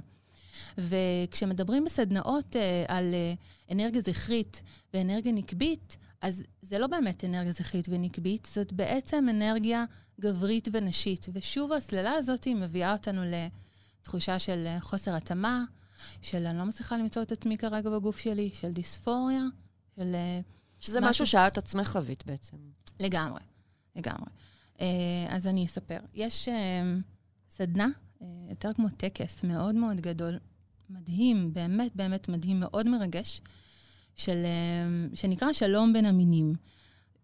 [0.78, 3.34] וכשמדברים בסדנאות אה, על אה,
[3.72, 4.62] אנרגיה זכרית
[4.94, 9.84] ואנרגיה נקבית, אז זה לא באמת אנרגיה זכרית ונקבית, זאת בעצם אנרגיה
[10.20, 11.26] גברית ונשית.
[11.32, 13.20] ושוב, ההסללה הזאת מביאה אותנו
[14.00, 15.64] לתחושה של חוסר התאמה,
[16.22, 19.42] של אני לא מצליחה למצוא את עצמי כרגע בגוף שלי, של דיספוריה,
[19.96, 20.14] של...
[20.14, 20.40] אה,
[20.80, 22.56] שזה משהו- משהו שאת עצמך חווית בעצם.
[23.00, 23.40] לגמרי,
[23.96, 24.30] לגמרי.
[24.80, 24.86] אה,
[25.28, 25.98] אז אני אספר.
[26.14, 26.82] יש אה,
[27.50, 27.88] סדנה,
[28.50, 30.38] יותר כמו טקס מאוד מאוד גדול,
[30.90, 33.40] מדהים, באמת באמת מדהים, מאוד מרגש,
[34.16, 36.54] של, אה, שנקרא שלום בין המינים.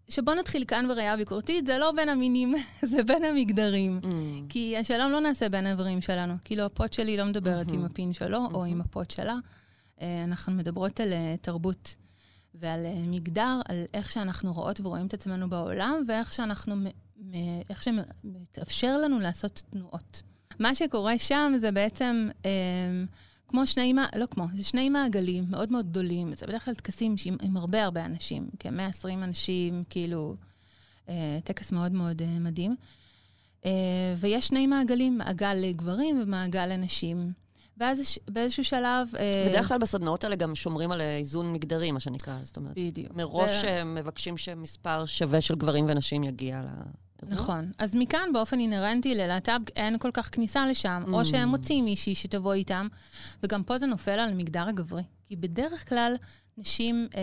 [0.09, 4.01] שבוא נתחיל כאן בראייה ביקורתית, זה לא בין המינים, זה בין המגדרים.
[4.49, 6.35] כי השלום לא נעשה בין האיברים שלנו.
[6.45, 9.35] כאילו, הפוט שלי לא מדברת עם הפין שלו, או עם הפוט שלה.
[10.01, 11.95] אה, אנחנו מדברות על אה, תרבות
[12.55, 16.75] ועל אה, מגדר, על איך שאנחנו רואות ורואים את עצמנו בעולם, ואיך שאנחנו,
[17.71, 20.23] איך שמתאפשר לנו לעשות תנועות.
[20.59, 22.51] מה שקורה שם זה בעצם אה,
[23.49, 26.35] כמו שני, לא כמו, זה שני מעגלים מאוד מאוד גדולים.
[26.35, 30.37] זה בדרך כלל טקסים עם, עם הרבה הרבה אנשים, כ-120 אנשים, כאילו,
[31.09, 32.77] אה, טקס מאוד מאוד אה, מדהים.
[33.65, 33.71] אה,
[34.19, 37.33] ויש שני מעגלים, מעגל לגברים ומעגל לנשים.
[37.79, 39.09] ואז באיזשהו שלב...
[39.19, 42.35] אה, בדרך כלל בסדנאות האלה גם שומרים על איזון מגדרי, מה שנקרא.
[42.45, 43.15] זאת אומרת, בדיוק.
[43.15, 47.08] מראש ו- אה, מבקשים שמספר שווה של גברים ונשים יגיע לאירוע.
[47.23, 47.73] נכון.
[47.79, 52.55] אז מכאן, באופן אינהרנטי, ללהט"ב אין כל כך כניסה לשם, או שהם מוצאים מישהי שתבוא
[52.55, 52.87] איתם,
[53.43, 55.03] וגם פה זה נופל על המגדר הגברי.
[55.27, 56.17] כי בדרך כלל
[56.59, 57.21] נשים אה,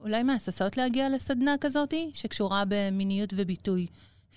[0.00, 3.86] אולי מהססות להגיע לסדנה כזאת, שקשורה במיניות וביטוי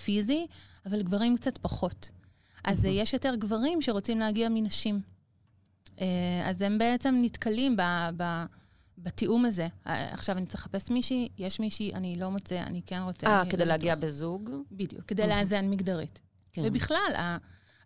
[0.03, 0.47] פיזי,
[0.85, 2.11] אבל גברים קצת פחות.
[2.63, 5.01] אז אה, יש יותר גברים שרוצים להגיע מנשים.
[6.01, 6.05] אה,
[6.45, 7.81] אז הם בעצם נתקלים ב...
[8.17, 8.23] ב
[9.03, 9.67] בתיאום הזה.
[9.87, 13.27] אה, עכשיו אני צריך לחפש מישהי, יש מישהי, אני לא מוצא, אני כן רוצה.
[13.27, 14.05] אה, אני כדי לא להגיע בטוח.
[14.05, 14.49] בזוג?
[14.71, 16.21] בדיוק, כדי לאזן מגדרית.
[16.51, 16.61] כן.
[16.65, 17.37] ובכלל,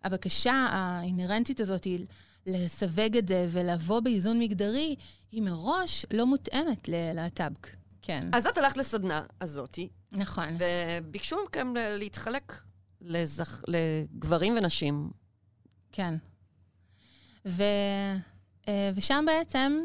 [0.04, 2.06] הבקשה האינהרנטית הזאת היא
[2.46, 4.96] לסווג את זה ולבוא באיזון מגדרי,
[5.32, 7.52] היא מראש לא מותאמת ללהט"ב.
[8.02, 10.48] כן, אז את הלכת לסדנה הזאתי, נכון.
[10.58, 12.60] וביקשו מכם להתחלק
[13.00, 13.62] לזכ...
[13.68, 15.10] לגברים ונשים.
[15.92, 16.14] כן.
[17.46, 17.62] ו,
[18.68, 19.78] אה, ושם בעצם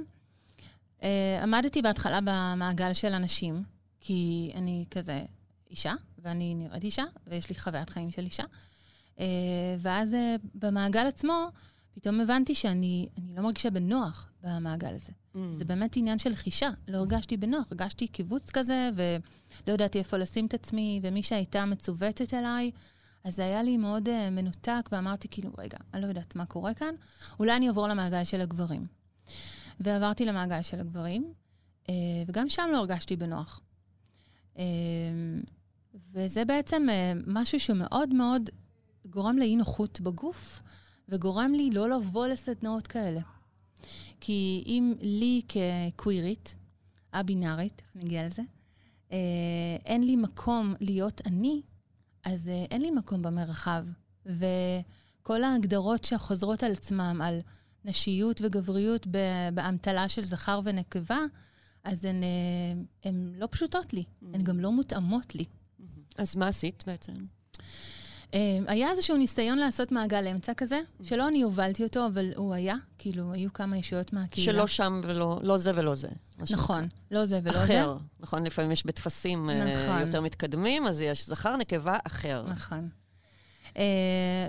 [1.04, 3.64] אה, עמדתי בהתחלה במעגל של אנשים,
[4.00, 5.24] כי אני כזה
[5.70, 8.44] אישה, ואני נראית אישה, ויש לי חוויית חיים של אישה.
[9.20, 9.26] אה,
[9.80, 11.48] ואז אה, במעגל עצמו,
[11.94, 15.12] פתאום הבנתי שאני אני לא מרגישה בנוח במעגל הזה.
[15.36, 15.38] Mm.
[15.52, 16.70] זה באמת עניין של חישה.
[16.88, 22.34] לא הרגשתי בנוח, הרגשתי קיבוץ כזה, ולא ידעתי איפה לשים את עצמי, ומי שהייתה מצוותת
[22.34, 22.72] אליי,
[23.24, 26.74] אז זה היה לי מאוד uh, מנותק, ואמרתי כאילו, רגע, אני לא יודעת מה קורה
[26.74, 26.96] כאן,
[27.40, 28.86] אולי אני אעבור למעגל של הגברים.
[29.84, 31.34] ועברתי למעגל של הגברים,
[31.84, 31.90] uh,
[32.28, 33.62] וגם שם לא הרגשתי בנוח.
[34.56, 34.60] Uh,
[36.14, 38.50] וזה בעצם uh, משהו שמאוד מאוד
[39.06, 40.62] גורם לאי נוחות בגוף,
[41.10, 43.22] וגורם לי לא לבוא לסדנאות כאלה.
[44.20, 46.56] כי אם לי כקווירית,
[47.12, 48.42] א-בינארית, נגיע לזה,
[49.12, 49.18] אה,
[49.86, 51.62] אין לי מקום להיות אני,
[52.26, 53.86] אז אה, אין לי מקום במרחב.
[54.26, 57.40] וכל ההגדרות שחוזרות על עצמם, על
[57.86, 59.08] נשיות וגבריות
[59.54, 61.20] באמתלה של זכר ונקבה,
[61.84, 65.46] אז הן, אה, הן לא פשוטות לי, הן גם לא מותאמות לי.
[66.18, 67.14] אז מה עשית בעצם?
[68.34, 72.76] אה, היה איזשהו ניסיון לעשות מעגל אמצע כזה, שלא אני הובלתי אותו, אבל הוא היה,
[72.98, 74.54] כאילו, היו כמה ישויות מהקהילה.
[74.54, 76.08] שלא שם ולא לא זה ולא זה.
[76.50, 77.64] נכון, לא זה ולא זה.
[77.64, 77.98] אחר.
[78.20, 80.08] נכון, לפעמים יש בטפסים אה, נכון.
[80.08, 82.46] יותר מתקדמים, אז יש זכר, נקבה, אחר.
[82.48, 82.90] נכון.
[83.78, 83.84] אה,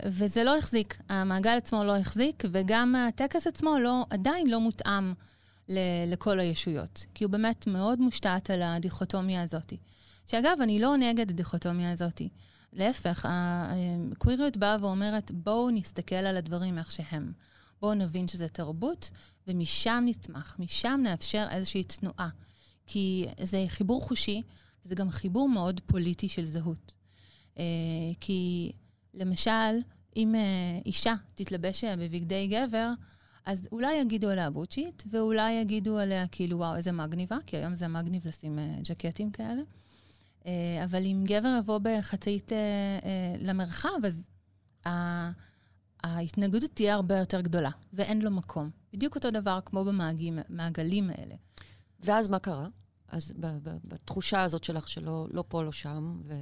[0.07, 5.13] וזה לא החזיק, המעגל עצמו לא החזיק, וגם הטקס עצמו לא, עדיין לא מותאם
[6.07, 9.73] לכל הישויות, כי הוא באמת מאוד מושתת על הדיכוטומיה הזאת.
[10.27, 12.23] שאגב, אני לא נגד הדיכוטומיה הזאת.
[12.73, 17.33] להפך, הקוויריות באה ואומרת, בואו נסתכל על הדברים איך שהם.
[17.81, 19.11] בואו נבין שזה תרבות,
[19.49, 22.29] ומשם נצמח, משם נאפשר איזושהי תנועה.
[22.87, 24.43] כי זה חיבור חושי,
[24.85, 26.95] זה גם חיבור מאוד פוליטי של זהות.
[27.59, 27.65] אה,
[28.21, 28.73] כי
[29.15, 29.81] למשל,
[30.17, 32.93] אם אה, אישה תתלבש אה, בבגדי גבר,
[33.47, 37.89] אז אולי יגידו עליה בוצ'ית, ואולי יגידו עליה כאילו, וואו, איזה מגניבה, כי היום זה
[37.89, 39.63] מגניב לשים ג'קטים כאלה.
[40.85, 42.53] אבל אם גבר יבוא בחצאית
[43.39, 44.31] למרחב, אז
[46.05, 48.71] ההתנגדות תהיה הרבה יותר גדולה, ואין לו מקום.
[48.93, 51.35] בדיוק אותו דבר כמו במעגלים האלה.
[52.01, 52.69] ואז מה קרה?
[53.13, 53.33] אז
[53.85, 56.35] בתחושה הזאת שלך שלא לא פה, לא שם, ו...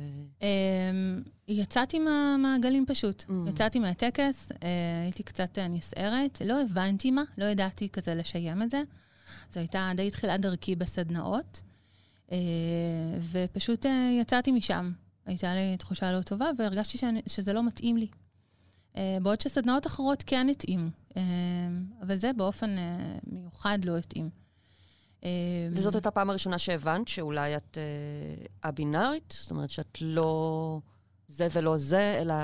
[0.42, 3.22] אמ, יצאתי מהמעגלים פשוט.
[3.22, 3.32] Mm.
[3.48, 8.70] יצאתי מהטקס, אה, הייתי קצת אה, נסערת, לא הבנתי מה, לא ידעתי כזה לשיים את
[8.70, 8.82] זה.
[9.52, 11.62] זו הייתה די תחילת דרכי בסדנאות,
[12.32, 12.38] אה,
[13.32, 13.86] ופשוט
[14.20, 14.92] יצאתי משם.
[15.26, 18.06] הייתה לי תחושה לא טובה, והרגשתי שאני, שזה לא מתאים לי.
[19.22, 20.88] בעוד שסדנאות אחרות כן התאימו,
[22.02, 22.76] אבל זה באופן
[23.26, 24.39] מיוחד לא התאים.
[25.22, 25.28] אמ,
[25.72, 27.78] וזאת הייתה הפעם הראשונה שהבנת שאולי את
[28.62, 29.34] א-בינארית?
[29.36, 30.80] אה, זאת אומרת שאת לא
[31.26, 32.34] זה ולא זה, אלא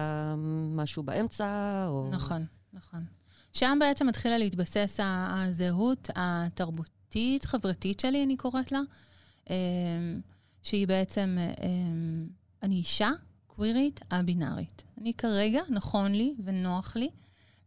[0.71, 2.11] משהו באמצע, או...
[2.11, 3.05] נכון, נכון.
[3.53, 8.81] שם בעצם התחילה להתבסס הזהות התרבותית, חברתית שלי, אני קוראת לה,
[9.51, 9.55] אמ,
[10.63, 12.27] שהיא בעצם, אמ,
[12.63, 13.11] אני אישה
[13.47, 14.85] קווירית א-בינארית.
[15.01, 17.11] אני כרגע, נכון לי ונוח לי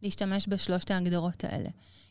[0.02, 1.68] להשתמש בשלושת ההגדרות האלה.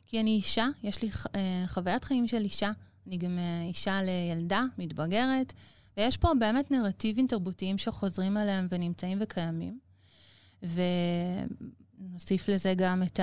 [0.08, 2.72] כי אני אישה, יש לי אה, חוויית חיים של אישה,
[3.08, 5.54] אני גם אה, אישה לילדה, מתבגרת,
[5.98, 9.80] ויש פה באמת נרטיבים תרבותיים שחוזרים עליהם ונמצאים וקיימים.
[10.64, 13.20] ונוסיף לזה גם את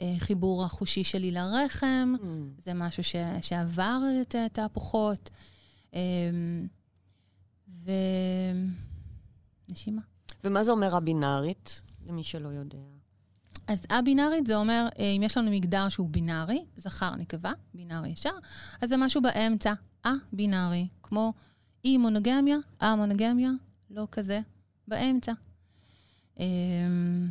[0.00, 2.24] החיבור החושי שלי לרחם, mm.
[2.58, 5.30] זה משהו ש, שעבר את התהפוכות.
[5.94, 6.66] אמ,
[9.68, 10.02] ונשימה.
[10.44, 12.93] ומה זה אומר הבינארית, למי שלא יודע?
[13.66, 18.34] אז א-בינארית זה אומר, אה, אם יש לנו מגדר שהוא בינארי, זכר, נקבה, בינארי ישר,
[18.80, 19.72] אז זה משהו באמצע,
[20.04, 21.32] א-בינארי, כמו
[21.84, 23.50] אי מונוגמיה, א-מונוגמיה,
[23.90, 24.40] לא כזה,
[24.88, 25.32] באמצע.
[26.38, 27.30] אמ,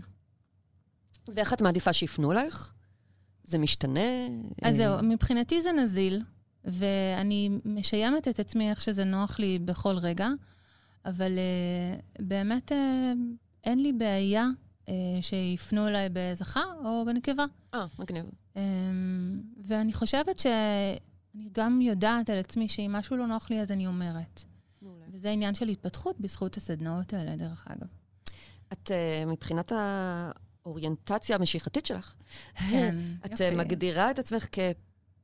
[1.27, 2.73] ואיך את מעדיפה שיפנו אלייך?
[3.43, 3.99] זה משתנה?
[4.61, 6.21] אז זהו, מבחינתי זה נזיל,
[6.65, 10.27] ואני משיימת את עצמי איך שזה נוח לי בכל רגע,
[11.05, 12.75] אבל uh, באמת uh,
[13.63, 14.49] אין לי בעיה אה,
[15.21, 17.45] שיפנו אליי בזכר או בנקבה.
[17.73, 18.25] אה, מגניב.
[18.57, 18.61] אה,
[19.65, 24.43] ואני חושבת שאני גם יודעת על עצמי שאם משהו לא נוח לי, אז אני אומרת.
[24.81, 25.05] מעולה.
[25.11, 27.87] וזה עניין של התפתחות בזכות הסדנאות האלה, דרך אגב.
[28.73, 29.71] את, uh, מבחינת
[30.65, 32.15] האוריינטציה המשיכתית שלך,
[32.69, 33.47] כן, את יופי.
[33.47, 34.59] את מגדירה את עצמך כ...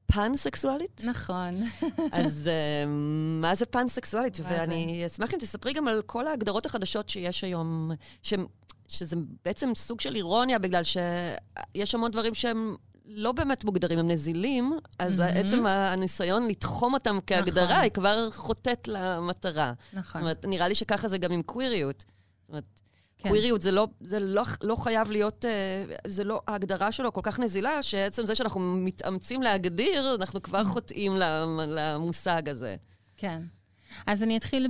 [0.05, 1.01] פאנסקסואלית?
[1.05, 1.63] נכון.
[2.11, 2.87] אז uh,
[3.41, 4.37] מה זה פאנסקסואלית?
[4.43, 7.91] ואני אשמח אם תספרי גם על כל ההגדרות החדשות שיש היום,
[8.23, 8.45] שהן
[8.89, 12.75] שזה בעצם סוג של אירוניה, בגלל שיש המון דברים שהם
[13.05, 15.23] לא באמת מוגדרים, הם נזילים, אז mm-hmm.
[15.23, 17.81] עצם הניסיון לתחום אותם כהגדרה, נכון.
[17.81, 19.73] היא כבר חוטאת למטרה.
[19.93, 20.03] נכון.
[20.03, 21.99] זאת אומרת, נראה לי שככה זה גם עם קוויריות.
[21.99, 22.63] זאת אומרת,
[23.17, 23.29] כן.
[23.29, 27.39] קוויריות זה, לא, זה לא, לא חייב להיות, אה, זה לא, ההגדרה שלו כל כך
[27.39, 30.73] נזילה, שעצם זה שאנחנו מתאמצים להגדיר, אנחנו כבר mm-hmm.
[30.73, 31.15] חוטאים
[31.67, 32.75] למושג הזה.
[33.17, 33.41] כן.
[34.05, 34.67] אז אני אתחיל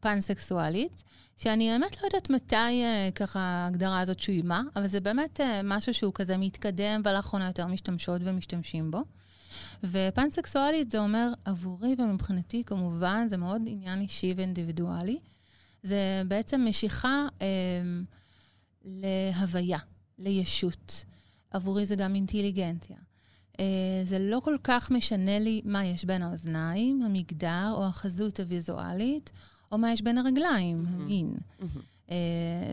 [0.00, 1.02] בפאנסקסואלית.
[1.36, 5.94] שאני באמת לא יודעת מתי uh, ככה ההגדרה הזאת שוימה, אבל זה באמת uh, משהו
[5.94, 9.02] שהוא כזה מתקדם, ולאחרונה יותר משתמשות ומשתמשים בו.
[9.84, 15.18] ופנסקסואלית זה אומר עבורי ומבחינתי, כמובן, זה מאוד עניין אישי ואינדיבידואלי.
[15.82, 17.46] זה בעצם משיכה אה,
[18.84, 19.78] להוויה,
[20.18, 21.04] לישות.
[21.50, 22.96] עבורי זה גם אינטליגנציה.
[23.60, 23.64] אה,
[24.04, 29.32] זה לא כל כך משנה לי מה יש בין האוזניים, המגדר או החזות הוויזואלית,
[29.72, 31.02] או מה יש בין הרגליים, mm-hmm.
[31.02, 31.34] המין.
[31.60, 31.64] Mm-hmm.
[32.06, 32.12] Uh,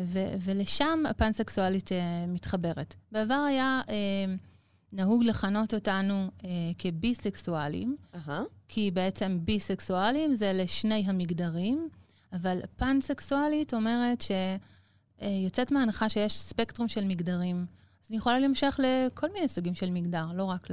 [0.03, 1.93] ו- ולשם הפנסקסואלית uh,
[2.27, 2.95] מתחברת.
[3.11, 3.81] בעבר היה
[4.93, 6.31] נהוג לכנות אותנו
[6.77, 8.31] כביסקסואלים, uh-huh.
[8.67, 11.89] כי בעצם ביסקסואלים זה לשני המגדרים,
[12.33, 14.23] אבל פנסקסואלית אומרת
[15.21, 17.65] שיוצאת מההנחה שיש ספקטרום של מגדרים.
[18.03, 20.67] אז אני יכולה להמשך לכל מיני סוגים של מגדר, לא רק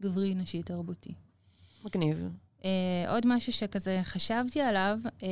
[0.00, 1.12] לגברי, נשי, תרבותי.
[1.84, 2.28] מגניב.
[2.58, 2.64] Uh,
[3.08, 5.22] עוד משהו שכזה חשבתי עליו, uh,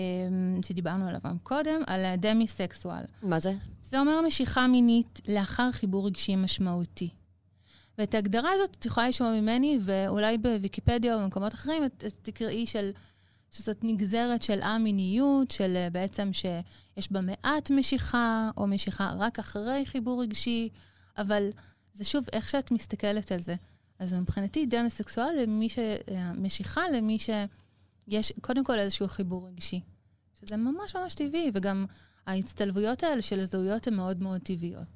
[0.66, 3.04] שדיברנו עליו גם קודם, על הדמי-סקסואל.
[3.22, 3.52] מה זה?
[3.82, 7.10] זה אומר משיכה מינית לאחר חיבור רגשי משמעותי.
[7.98, 12.66] ואת ההגדרה הזאת את יכולה לשמוע ממני, ואולי בוויקיפדיה או במקומות אחרים, את, את תקראי
[12.66, 12.90] של,
[13.50, 19.82] שזאת נגזרת של א-מיניות, של אה, בעצם שיש בה מעט משיכה, או משיכה רק אחרי
[19.86, 20.68] חיבור רגשי,
[21.18, 21.50] אבל
[21.94, 23.54] זה שוב, איך שאת מסתכלת על זה.
[23.98, 25.78] אז מבחינתי דמסקסואל למי ש...
[26.34, 29.80] משיכה למי שיש קודם כל איזשהו חיבור רגשי.
[30.40, 31.86] שזה ממש ממש טבעי, וגם
[32.26, 34.88] ההצטלבויות האלה של הזהויות הן מאוד מאוד טבעיות.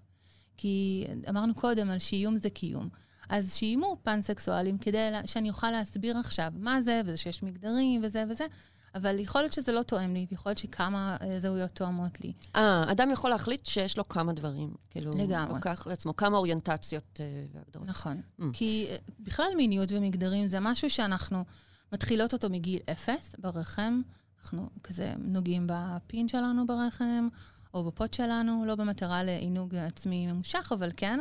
[0.56, 2.88] כי אמרנו קודם על שאיום זה קיום.
[3.28, 8.46] אז שאיימו פאנסקסואלים כדי שאני אוכל להסביר עכשיו מה זה, וזה שיש מגדרים וזה וזה,
[8.94, 12.32] אבל יכול להיות שזה לא תואם לי, ויכול להיות שכמה אה, זהויות תואמות לי.
[12.56, 14.74] אה, אדם יכול להחליט שיש לו כמה דברים.
[14.90, 15.54] כאילו, לגמרי.
[15.54, 17.86] לוקח לעצמו כמה אוריינטציות אה, והגדרות.
[17.86, 18.20] נכון.
[18.40, 18.44] Mm.
[18.52, 21.44] כי אה, בכלל מיניות ומגדרים זה משהו שאנחנו
[21.92, 24.00] מתחילות אותו מגיל אפס ברחם.
[24.42, 27.28] אנחנו כזה נוגעים בפין שלנו ברחם,
[27.74, 31.20] או בפוט שלנו, לא במטרה לעינוג עצמי ממושך, אבל כן.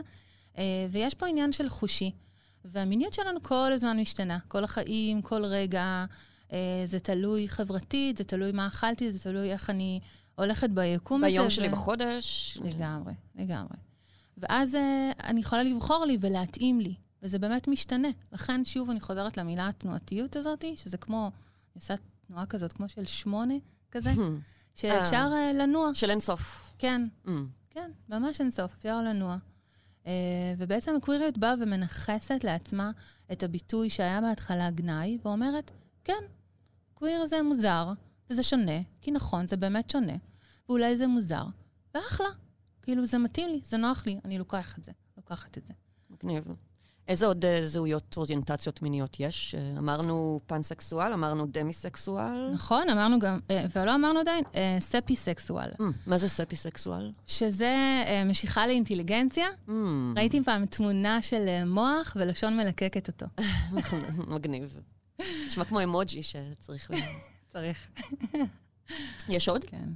[0.58, 2.12] אה, ויש פה עניין של חושי.
[2.66, 6.06] והמיניות שלנו כל הזמן משתנה, כל החיים, כל רגע.
[6.52, 10.00] אה, זה תלוי חברתית, זה תלוי מה אכלתי, זה תלוי איך אני
[10.36, 11.32] הולכת ביקום הזה.
[11.34, 12.58] ביום שלי ו- בחודש.
[12.64, 13.78] לגמרי, לגמרי.
[14.38, 18.08] ואז אה, אני יכולה לבחור לי ולהתאים לי, וזה באמת משתנה.
[18.32, 21.32] לכן, שוב, אני חוזרת למילה התנועתיות הזאת, שזה כמו, אני
[21.82, 21.94] עושה
[22.28, 23.54] תנועה כזאת, כמו של שמונה
[23.92, 24.10] כזה,
[24.76, 25.94] שאפשר אה, לנוע.
[25.94, 26.74] של אינסוף.
[26.78, 27.30] כן, Mm.
[27.70, 29.38] כן, ממש אינסוף, אפשר לנוע.
[30.58, 32.92] ובעצם הקוויריות באה ומנכסת לעצמה
[33.32, 35.72] את הביטוי שהיה בהתחלה גנאי, ואומרת,
[36.04, 36.24] כן,
[37.00, 37.94] קוויר זה מוזר,
[38.30, 40.14] וזה שונה, כי נכון, זה באמת שונה,
[40.70, 41.44] ואולי זה מוזר,
[41.96, 42.30] ואחלה.
[42.82, 45.74] כאילו, זה מתאים לי, זה נוח לי, אני לוקח את זה, לוקחת את זה.
[46.10, 46.44] מגניב.
[47.08, 49.56] איזה עוד אה, זהויות, אוריינטציות מיניות יש?
[49.56, 52.50] אה, אמרנו פאנסקסואל, אמרנו דמיסקסואל.
[52.54, 53.40] נכון, אמרנו גם,
[53.76, 54.44] ולא אמרנו עדיין,
[54.80, 57.12] ספיסקסואל, Mm, מה זה ספיסקסואל?
[57.26, 57.76] שזה
[58.26, 59.48] משיכה לאינטליגנציה.
[59.68, 59.72] Mm,
[60.16, 63.26] ראיתי פעם תמונה של מוח ולשון מלקקת אותו.
[64.36, 64.80] מגניב.
[65.46, 66.96] נשמע כמו אמוג'י שצריך ל...
[67.54, 67.88] צריך.
[69.30, 69.64] יש עוד?
[69.64, 69.90] כן.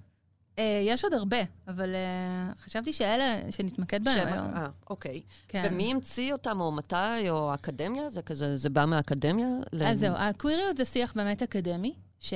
[0.56, 4.28] Uh, יש עוד הרבה, אבל uh, חשבתי שאלה שנתמקד בהם?
[4.34, 4.54] היום.
[4.56, 5.22] אה, אוקיי.
[5.48, 5.64] כן.
[5.72, 8.10] ומי המציא אותם, או מתי, או האקדמיה?
[8.10, 9.48] זה כזה, זה בא מהאקדמיה?
[9.74, 12.34] ל- אז זהו, הקוויריות זה שיח באמת אקדמי, ש...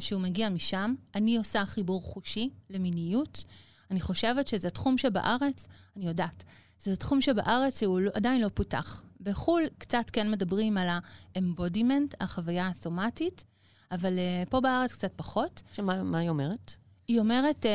[0.00, 0.94] שהוא מגיע משם.
[1.14, 3.44] אני עושה חיבור חושי למיניות.
[3.90, 6.44] אני חושבת שזה תחום שבארץ, אני יודעת,
[6.84, 9.02] שזה תחום שבארץ שהוא לא, עדיין לא פותח.
[9.20, 13.44] בחו"ל קצת כן מדברים על ה-embodiment, החוויה הסומטית,
[13.92, 15.62] אבל uh, פה בארץ קצת פחות.
[15.72, 16.72] שמה מה היא אומרת?
[17.08, 17.70] היא אומרת, אה,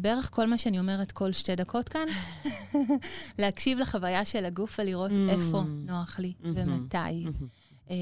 [0.00, 2.06] בערך כל מה שאני אומרת כל שתי דקות כאן,
[3.38, 5.30] להקשיב לחוויה של הגוף ולראות Mm.
[5.30, 6.56] איפה נוח לי מהמם.
[6.72, 7.26] ומתי.
[7.90, 7.94] אה,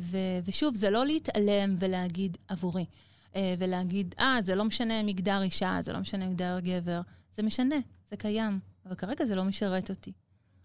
[0.00, 2.84] ו- ושוב, זה לא להתעלם ולהגיד עבורי,
[3.36, 7.00] אה, ולהגיד, אה, זה לא משנה מגדר אישה, זה לא משנה מגדר גבר.
[7.36, 7.76] זה משנה,
[8.10, 8.58] זה קיים,
[8.90, 10.12] אבל כרגע זה לא משרת אותי.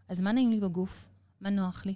[0.09, 1.07] אז מה נעים לי בגוף?
[1.41, 1.95] מה נוח לי?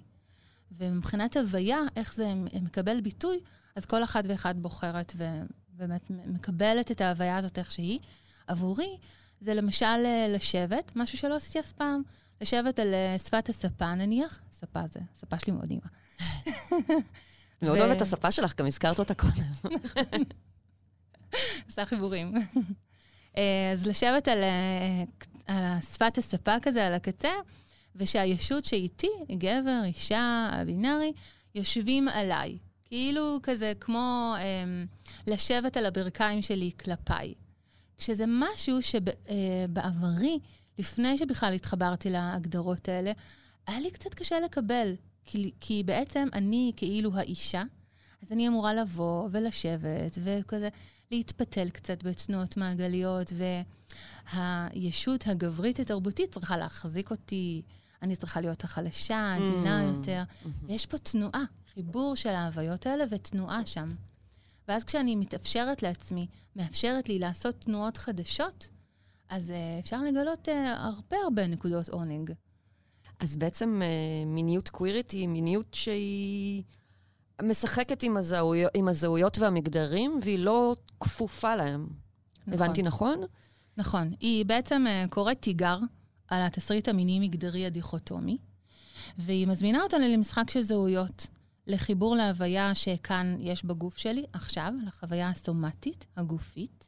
[0.71, 3.39] ומבחינת הוויה, איך זה מקבל ביטוי,
[3.75, 7.99] אז כל אחד ואחד בוחרת ובאמת מקבלת את ההוויה הזאת איך שהיא.
[8.47, 8.97] עבורי,
[9.41, 12.01] זה למשל אה, לשבת, משהו שלא עשיתי אף פעם,
[12.41, 15.87] לשבת על אה, שפת הספה נניח, ספה זה, הספה שלי מאוד נעימה.
[17.61, 19.51] מאוד אוהבת את השפה שלך, גם הזכרת אותה קודם.
[21.65, 22.33] עושה חיבורים.
[23.37, 24.43] אה, אז לשבת על,
[25.49, 27.31] על שפת הספה כזה, על הקצה,
[27.95, 31.13] ושהישות שאיתי, גבר, אישה, הבינארי,
[31.55, 32.57] יושבים עליי.
[32.87, 34.83] כאילו כזה כמו אה,
[35.27, 37.33] לשבת על הברכיים שלי כלפיי.
[37.97, 40.39] כשזה משהו שבעברי,
[40.79, 43.11] לפני שבכלל התחברתי להגדרות האלה,
[43.67, 44.95] היה לי קצת קשה לקבל.
[45.25, 47.63] כי, כי בעצם אני כאילו האישה,
[48.21, 50.69] אז אני אמורה לבוא ולשבת וכזה
[51.11, 53.33] להתפתל קצת בתנועות מעגליות,
[54.33, 57.61] והישות הגברית התרבותית צריכה להחזיק אותי,
[58.01, 59.97] אני צריכה להיות החלשה, עדינה Mm.
[59.97, 60.23] יותר.
[60.67, 63.95] יש פה תנועה, חיבור של ההוויות האלה ותנועה שם.
[64.67, 68.69] ואז כשאני מתאפשרת לעצמי, מאפשרת לי לעשות תנועות חדשות,
[69.29, 72.31] אז uh, אפשר לגלות uh, הרבה הרבה נקודות עונג.
[73.19, 76.63] אז בעצם אה, מיניות קווירית היא מיניות שהיא
[77.43, 81.87] משחקת עם הזהויות, עם הזהויות והמגדרים, והיא לא כפופה להם.
[82.47, 82.53] נכון.
[82.53, 83.21] הבנתי נכון?
[83.77, 84.13] נכון.
[84.19, 85.77] היא בעצם uh, קוראת תיגר
[86.27, 88.37] על התסריט המיני-מגדרי הדיכוטומי,
[89.17, 91.27] והיא מזמינה אותנו למשחק של זהויות,
[91.67, 96.87] לחיבור להוויה שכאן יש בגוף שלי, עכשיו, לחוויה הסומטית, הגופית,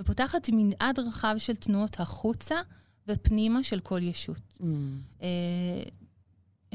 [0.00, 2.56] ופותחת מנעד רחב של תנועות החוצה
[3.08, 4.58] ופנימה של כל ישות.
[4.60, 4.64] Mm.
[5.22, 5.82] אה,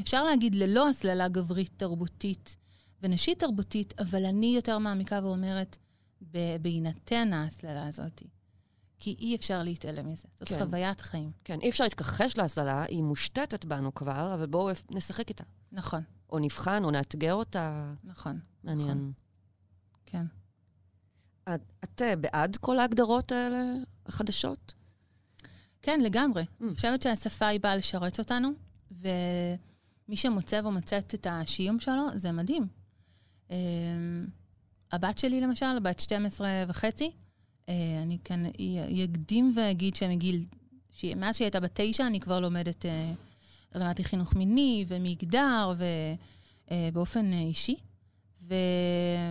[0.00, 2.56] אפשר להגיד ללא הסללה גברית תרבותית
[3.02, 5.76] ונשית תרבותית, אבל אני יותר מעמיקה ואומרת,
[6.60, 8.22] בהינתן ההסללה הזאת.
[8.98, 10.28] כי אי אפשר להתעלם מזה.
[10.36, 10.58] זאת כן.
[10.58, 11.32] חוויית חיים.
[11.44, 15.44] כן, אי אפשר להתכחש להסללה, היא מושתתת בנו כבר, אבל בואו נשחק איתה.
[15.72, 17.94] נכון, או נבחן, או נאתגר אותה.
[18.04, 19.12] נכון, מעניין.
[20.06, 20.26] כן.
[21.54, 23.62] את, את אה, בעד כל ההגדרות האלה,
[24.06, 24.74] החדשות?
[25.82, 26.42] כן, לגמרי.
[26.42, 26.64] Mm.
[26.64, 28.48] אני חושבת שהשפה היא באה לשרת אותנו,
[28.90, 32.79] ומי שמוצא ומוצאת את השיום שלו, זה מדהים.
[33.50, 34.26] אמ,
[34.92, 37.10] הבת שלי, למשל, בת 12 וחצי,
[37.68, 38.46] אה, אני כאן
[39.04, 40.44] אקדים ואגיד שמגיל,
[41.16, 43.12] מאז שהיא הייתה בת תשע, אני כבר לומדת, אה,
[43.74, 45.72] למדתי חינוך מיני ומגדר
[46.70, 47.76] ובאופן אישי,
[48.48, 48.54] ו,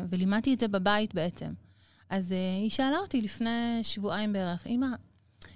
[0.10, 1.52] ולימדתי את זה בבית בעצם.
[2.10, 4.88] אז אה, היא שאלה אותי לפני שבועיים בערך, אמא,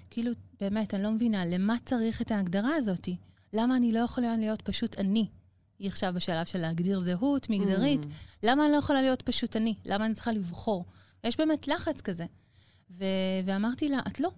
[0.09, 3.09] כאילו, באמת, אני לא מבינה, למה צריך את ההגדרה הזאת?
[3.53, 5.28] למה אני לא יכולה להיות פשוט אני?
[5.84, 8.03] היא עכשיו בשלב של להגדיר זהות מגדרית.
[8.03, 8.07] Mm.
[8.43, 9.75] למה אני לא יכולה להיות פשוט אני?
[9.86, 10.86] למה אני צריכה לבחור?
[11.23, 12.25] יש באמת לחץ כזה.
[12.91, 13.05] ו-
[13.45, 14.29] ואמרתי לה, את לא.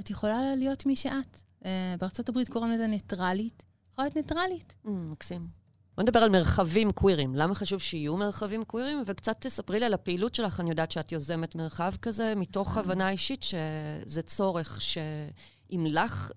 [0.00, 1.40] את יכולה להיות מי שאת.
[1.62, 1.66] Uh,
[1.98, 3.64] בארצות הברית קוראים לזה ניטרלית.
[3.92, 4.76] יכולה להיות ניטרלית.
[4.86, 5.48] Mm, מקסים.
[5.94, 7.34] בוא נדבר על מרחבים קווירים.
[7.34, 9.02] למה חשוב שיהיו מרחבים קווירים?
[9.06, 10.60] וקצת תספרי לי על הפעילות שלך.
[10.60, 16.32] אני יודעת שאת יוזמת מרחב כזה, מתוך הבנה אישית שזה צורך שאם לך,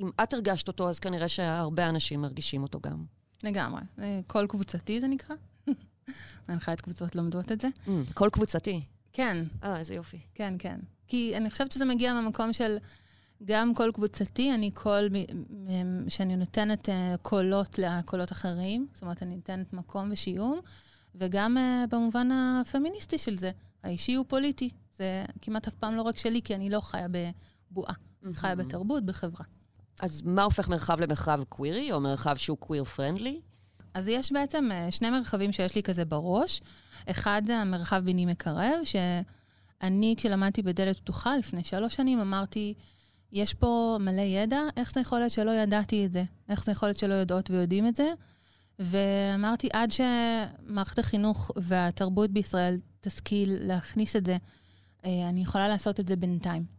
[0.00, 3.15] אם את הרגשת אותו, אז כנראה שהרבה אנשים מרגישים אותו גם.
[3.42, 3.80] לגמרי.
[4.26, 5.36] קול קבוצתי זה נקרא.
[6.48, 7.68] מנחה קבוצות לומדות את זה.
[7.86, 8.80] Mm, קול קבוצתי.
[9.12, 10.20] כן, אה, איזה יופי.
[10.34, 10.80] כן, כן.
[11.08, 12.76] כי אני חושבת שזה מגיע מהמקום של
[13.44, 15.08] גם קול קבוצתי, אני קול
[16.08, 20.60] שאני נותנת אה, קולות לקולות אחרים, זאת אומרת, אני נותנת מקום ושיום,
[21.14, 23.50] וגם אה, במובן הפמיניסטי של זה,
[23.84, 24.70] האישי הוא פוליטי.
[24.96, 28.68] זה כמעט אף פעם לא רק שלי, כי אני לא חיה בבועה, אני חיה מהמם.
[28.68, 29.44] בתרבות, בחברה.
[30.02, 33.40] אז מה הופך מרחב למרחב קווירי, או מרחב שהוא queer friendly?
[33.94, 36.60] אז יש בעצם אה, שני מרחבים שיש לי כזה בראש.
[37.10, 42.74] אחד זה המרחב ביני מקרב, שאני, כשלמדתי בדלת פתוחה לפני שלוש שנים, אמרתי,
[43.32, 46.24] יש פה מלא ידע, איך זה יכול להיות שלא ידעתי את זה?
[46.48, 48.12] איך זה יכול להיות שלא יודעות ויודעים את זה?
[48.78, 54.36] ואמרתי, עד שמערכת החינוך והתרבות בישראל תשכיל להכניס את זה,
[55.04, 56.75] אה, אני יכולה לעשות את זה בינתיים.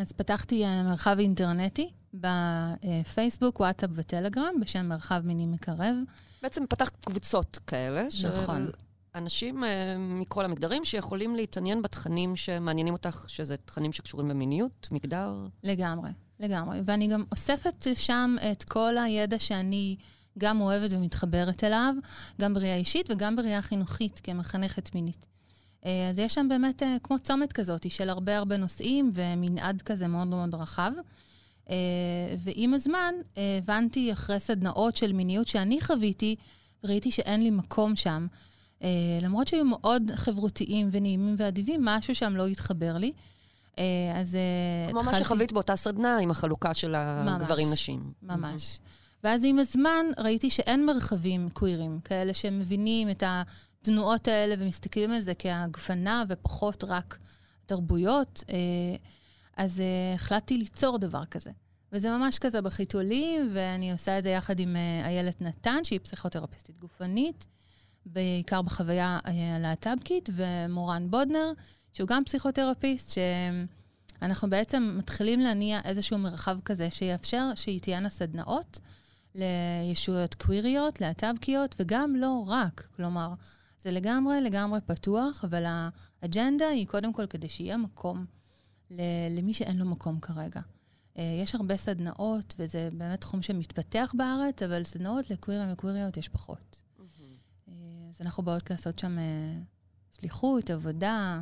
[0.00, 5.94] אז פתחתי אה, מרחב אינטרנטי בפייסבוק, וואטסאפ וטלגרם, בשם מרחב מיני מקרב.
[6.42, 8.10] בעצם פתחת קבוצות כאלה.
[8.10, 8.70] של נכון.
[9.14, 15.46] אנשים אה, מכל המגדרים שיכולים להתעניין בתכנים שמעניינים אותך, שזה תכנים שקשורים במיניות, מגדר.
[15.62, 16.80] לגמרי, לגמרי.
[16.84, 19.96] ואני גם אוספת שם את כל הידע שאני
[20.38, 21.94] גם אוהבת ומתחברת אליו,
[22.40, 25.26] גם בראייה אישית וגם בראייה חינוכית כמחנכת מינית.
[25.86, 30.06] אה, אז יש שם באמת אה, כמו צומת כזאת של הרבה הרבה נושאים ומנעד כזה
[30.06, 30.92] מאוד מאוד רחב.
[31.70, 31.74] אה,
[32.38, 36.36] ועם הזמן הבנתי אחרי סדנאות של מיניות שאני חוויתי,
[36.84, 38.26] ראיתי שאין לי מקום שם.
[39.22, 43.12] למרות שהיו מאוד חברותיים ונעימים ואדיבים, משהו שם לא התחבר לי.
[44.20, 44.36] אז
[44.90, 48.12] כמו מה התחלתי- שחווית באותה סדנה עם החלוקה של הגברים-נשים.
[48.22, 48.78] ממש.
[49.24, 53.22] ואז עם הזמן ראיתי שאין מרחבים קווירים, כאלה שמבינים את
[53.82, 57.18] התנועות האלה ומסתכלים על זה כהגפנה ופחות רק
[57.66, 58.44] תרבויות.
[58.50, 58.56] אה,
[59.56, 61.50] אז אה, החלטתי ליצור דבר כזה.
[61.92, 66.78] וזה ממש כזה בחיתולים, ואני עושה את זה יחד עם אה, איילת נתן, שהיא פסיכותרפיסטית
[66.80, 67.46] גופנית,
[68.06, 71.52] בעיקר בחוויה הלהט"בקית, ומורן בודנר,
[71.92, 73.18] שהוא גם פסיכותרפיסט,
[74.20, 78.80] שאנחנו בעצם מתחילים להניע איזשהו מרחב כזה שיאפשר שתהיינה סדנאות
[79.34, 82.88] לישויות קוויריות, להט"בקיות, וגם לא רק.
[82.96, 83.34] כלומר,
[83.82, 85.64] זה לגמרי לגמרי פתוח, אבל
[86.22, 88.26] האג'נדה היא קודם כל כדי שיהיה מקום
[89.30, 90.60] למי שאין לו מקום כרגע.
[91.18, 96.82] אה, יש הרבה סדנאות, וזה באמת תחום שמתפתח בארץ, אבל סדנאות לקווירים וקוויריות יש פחות.
[97.68, 97.74] אה,
[98.08, 99.58] אז אנחנו באות לעשות שם אה,
[100.10, 101.40] שליחות, עבודה.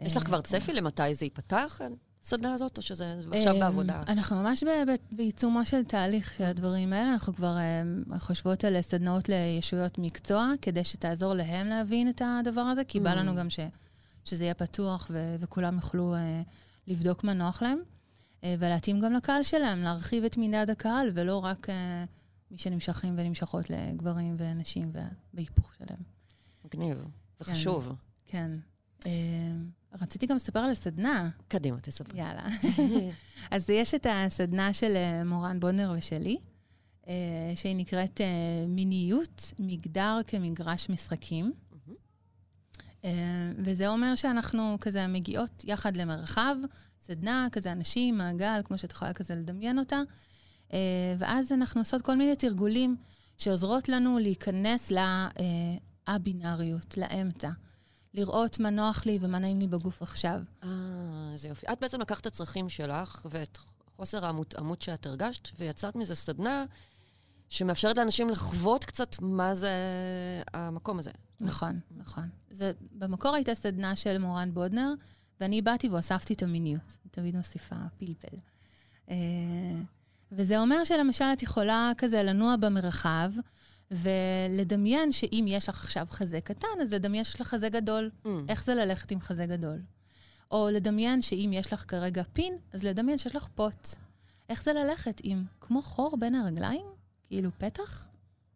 [0.00, 1.80] יש לך כבר צפי למתי זה ייפתח,
[2.26, 4.02] הסדנה הזאת, או שזה עכשיו אה, בעבודה?
[4.08, 4.64] אנחנו ממש
[5.12, 7.12] בעיצומו של תהליך של הדברים האלה.
[7.12, 7.82] אנחנו כבר אה,
[8.18, 13.16] חושבות על סדנאות לישויות מקצוע, כדי שתעזור להם להבין את הדבר הזה, כי בא Mm.
[13.16, 13.60] לנו גם ש,
[14.24, 16.42] שזה יהיה פתוח ו- וכולם יוכלו אה,
[16.86, 17.78] לבדוק מה נוח להם,
[18.44, 22.04] אה, ולהתאים גם לקהל שלהם, להרחיב את מנעד הקהל, ולא רק אה,
[22.50, 24.92] מי שנמשכים ונמשכות לגברים ונשים
[25.32, 26.00] ובהיפוך שלהם.
[26.64, 27.04] מגניב
[27.40, 27.92] וחשוב.
[28.24, 28.50] כן.
[29.06, 29.12] אה,
[30.00, 31.28] רציתי גם לספר על הסדנה.
[31.48, 32.18] קדימה, תספרי.
[32.18, 32.48] יאללה.
[33.50, 36.36] אז יש את הסדנה של אה, מורן בונדר ושלי,
[37.08, 37.14] אה,
[37.56, 38.26] שהיא נקראת אה,
[38.68, 41.52] מיניות, מגדר כמגרש משחקים.
[43.58, 46.56] וזה אומר שאנחנו כזה מגיעות יחד למרחב,
[47.02, 50.00] סדנה, כזה אנשים, מעגל, כמו שאת יכולה כזה לדמיין אותה,
[51.18, 52.96] ואז אנחנו עושות כל מיני תרגולים
[53.38, 57.50] שעוזרות לנו להיכנס לה-בינאריות, לאמצע.
[58.16, 60.40] לראות מה נוח לי ומה נעים לי בגוף עכשיו.
[60.62, 60.68] אה,
[61.32, 61.66] איזה יופי.
[61.72, 63.58] את בעצם לקחת את הצרכים שלך ואת
[63.96, 66.64] חוסר המותאמות שאת הרגשת, ויצרת מזה סדנה
[67.48, 69.72] שמאפשרת לאנשים לחוות קצת מה זה
[70.54, 71.10] המקום הזה.
[71.40, 72.28] נכון, נכון.
[72.50, 74.92] זה, במקור הייתה סדנה של מורן בודנר,
[75.40, 76.96] ואני באתי והוספתי את המיניות.
[77.02, 78.36] אני תמיד מוסיפה פלפל.
[79.10, 79.16] אה,
[80.32, 83.30] וזה אומר שלמשל את יכולה כזה לנוע במרחב,
[83.90, 88.10] ולדמיין שאם יש לך עכשיו חזה קטן, אז לדמיין שיש לך חזה גדול.
[88.24, 88.28] Mm.
[88.48, 89.82] איך זה ללכת עם חזה גדול?
[90.50, 93.88] או לדמיין שאם יש לך כרגע פין, אז לדמיין שיש לך פוט.
[94.48, 96.86] איך זה ללכת עם כמו חור בין הרגליים?
[97.22, 98.08] כאילו פתח?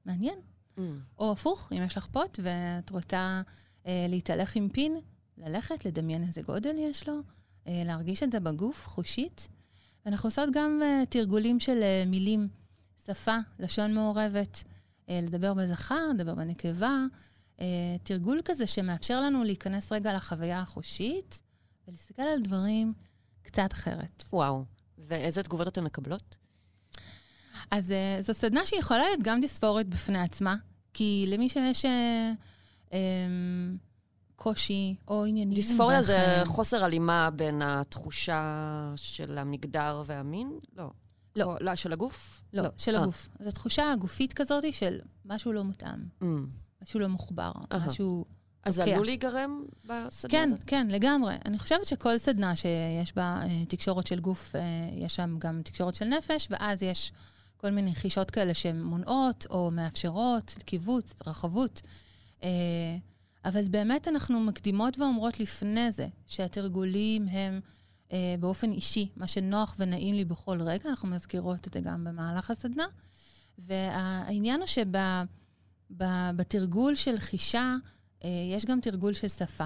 [0.04, 0.38] מעניין.
[0.76, 0.80] Mm.
[1.18, 3.42] או הפוך, אם יש לך פוט ואת רוצה
[3.86, 5.00] אה, להתהלך עם פין,
[5.38, 7.14] ללכת, לדמיין איזה גודל יש לו,
[7.66, 9.48] אה, להרגיש את זה בגוף, חושית.
[10.06, 12.48] ואנחנו עושות גם אה, תרגולים של אה, מילים,
[13.06, 14.64] שפה, לשון מעורבת,
[15.22, 16.96] לדבר בזכר, לדבר בנקבה,
[17.60, 17.66] אה,
[18.02, 21.42] תרגול כזה שמאפשר לנו להיכנס רגע לחוויה החושית
[21.88, 22.92] ולהסתכל על דברים
[23.42, 24.24] קצת אחרת.
[24.32, 24.64] וואו.
[24.98, 26.36] ואיזה תגובות אתן מקבלות?
[27.70, 30.56] אז uh, זו סדנה שיכולה להיות גם דיספורית בפני עצמה,
[30.94, 31.88] כי למי שיש uh,
[32.90, 32.92] um,
[34.36, 35.54] קושי או עניינים...
[35.54, 38.42] דיספוריה זה בחיים- חוסר הלימה בין התחושה
[38.96, 40.58] של המגדר והמין?
[40.76, 40.90] לא.
[41.36, 41.44] לא.
[41.44, 42.42] או, לא, של הגוף?
[42.52, 43.02] לא, של אה.
[43.02, 43.28] הגוף.
[43.40, 46.24] זו תחושה גופית כזאת של משהו לא מותאם, Mm.
[46.82, 47.86] משהו לא מחובר, אהה.
[47.86, 48.24] משהו...
[48.64, 48.84] אז זה.
[48.84, 50.64] עלול להיגרם בסדנה כן, הזאת?
[50.66, 51.34] כן, לגמרי.
[51.46, 54.60] אני חושבת שכל סדנה שיש בה אה, תקשורת של גוף, אה,
[54.92, 57.12] יש שם גם תקשורת של נפש, ואז יש
[57.56, 61.82] כל מיני חישות כאלה שמונעות או מאפשרות קיבוץ, התרחבות.
[62.42, 62.48] אה,
[63.44, 67.58] אבל באמת אנחנו מקדימות ואומרות לפני זה שהתרגולים הם אה,
[68.40, 72.86] באופן אישי, מה שנוח ונעים לי בכל רגע, אנחנו מזכירות את זה גם במהלך הסדנה.
[73.58, 74.66] והעניין הוא
[75.90, 77.76] שבתרגול של חישה,
[78.24, 79.64] אה, יש גם תרגול של שפה.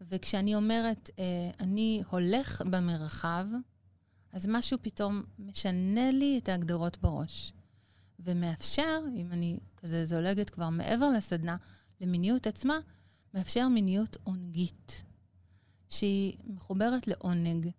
[0.00, 3.46] וכשאני אומרת, אה, אני הולך במרחב,
[4.32, 7.52] אז משהו פתאום משנה לי את ההגדרות בראש.
[8.18, 11.56] ומאפשר, אם אני כזה זולגת כבר מעבר לסדנה,
[12.00, 12.78] למיניות עצמה,
[13.34, 15.04] מאפשר מיניות עונגית,
[15.90, 17.70] שהיא מחוברת לעונג.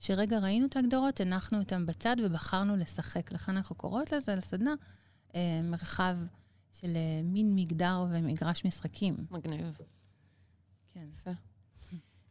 [0.00, 3.32] שרגע ראינו את ההגדרות, הנחנו אותן בצד ובחרנו לשחק.
[3.32, 4.74] לכן אנחנו קוראות לזה, לסדנה,
[5.34, 6.16] אה, מרחב
[6.72, 9.16] של אה, מין מגדר ומגרש משחקים.
[9.30, 9.78] מגניב.
[10.92, 11.06] כן.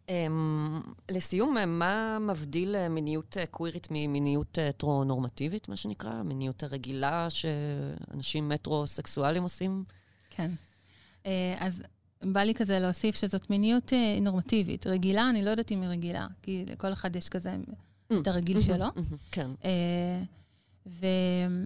[0.08, 0.12] Um,
[1.12, 6.24] לסיום, אה, מה מבדיל אה, מיניות אה, קווירית ממיניות הטרו-נורמטיבית, מה שנקרא?
[6.24, 9.84] מיניות הרגילה שאנשים מטרו-סקסואלים עושים?
[10.30, 10.52] כן.
[11.60, 11.84] אז
[12.34, 14.88] בא לי כזה להוסיף שזאת מיניות אה, נורמטיבית.
[14.88, 17.56] רגילה, אני לא יודעת אם היא רגילה, כי לכל אחד יש כזה
[18.14, 18.86] את הרגיל שלו.
[19.32, 19.52] כן.
[19.64, 20.24] אה,
[20.88, 21.06] ו...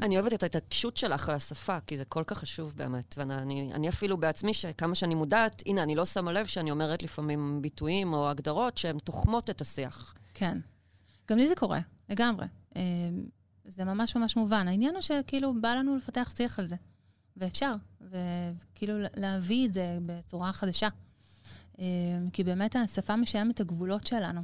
[0.02, 3.16] אני אוהבת את ההתעקשות שלך על השפה, כי זה כל כך חשוב באמת.
[3.18, 7.62] ואני אני אפילו בעצמי, שכמה שאני מודעת, הנה, אני לא שמה לב שאני אומרת לפעמים
[7.62, 10.14] ביטויים או הגדרות שהן תוחמות את השיח.
[10.34, 10.58] כן.
[11.30, 11.80] גם לי זה קורה,
[12.10, 12.46] לגמרי.
[12.76, 12.82] אה,
[13.66, 14.68] זה ממש ממש מובן.
[14.68, 16.76] העניין הוא שכאילו בא לנו לפתח שיח על זה,
[17.40, 20.88] ואפשר, וכאילו להביא את זה בצורה חדשה.
[21.80, 21.86] אה,
[22.34, 24.42] כי באמת השפה משיימת את הגבולות שלנו.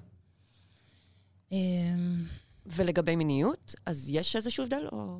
[1.51, 1.57] אה,
[2.65, 5.19] ולגבי מיניות, אז יש איזשהו הבדל או...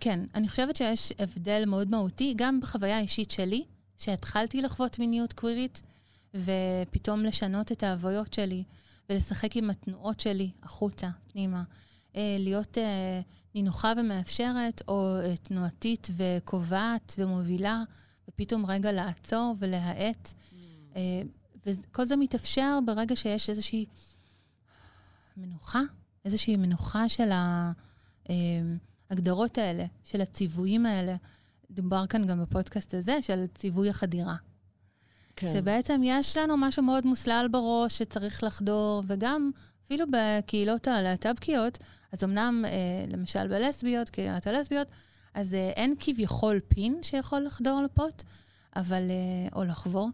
[0.00, 3.64] כן, אני חושבת שיש הבדל מאוד מהותי, גם בחוויה האישית שלי,
[3.98, 5.82] שהתחלתי לחוות מיניות קווירית,
[6.34, 8.64] ופתאום לשנות את ההוויות שלי,
[9.10, 11.62] ולשחק עם התנועות שלי החוצה, פנימה.
[12.16, 13.20] אה, להיות אה,
[13.54, 17.82] נינוחה ומאפשרת, או אה, תנועתית וקובעת ומובילה,
[18.28, 20.32] ופתאום רגע לעצור ולהאט.
[20.96, 21.22] אה,
[21.66, 23.86] וכל זה מתאפשר ברגע שיש איזושהי
[25.36, 25.80] מנוחה,
[26.24, 27.30] איזושהי מנוחה של
[29.10, 31.16] ההגדרות האלה, של הציוויים האלה.
[31.70, 34.36] דובר כאן גם בפודקאסט הזה, של ציווי החדירה.
[35.36, 35.48] כן.
[35.52, 39.50] שבעצם יש לנו משהו מאוד מוסלל בראש שצריך לחדור, וגם
[39.90, 41.78] אפילו בקהילות הלהט"בקיות,
[42.12, 42.70] אז אמנם, אה,
[43.12, 44.88] למשל בלסביות, קהילת הלסביות,
[45.34, 48.22] אז אה, אין כביכול פין שיכול לחדור לפוט,
[48.76, 50.08] אבל, אה, או לחבור,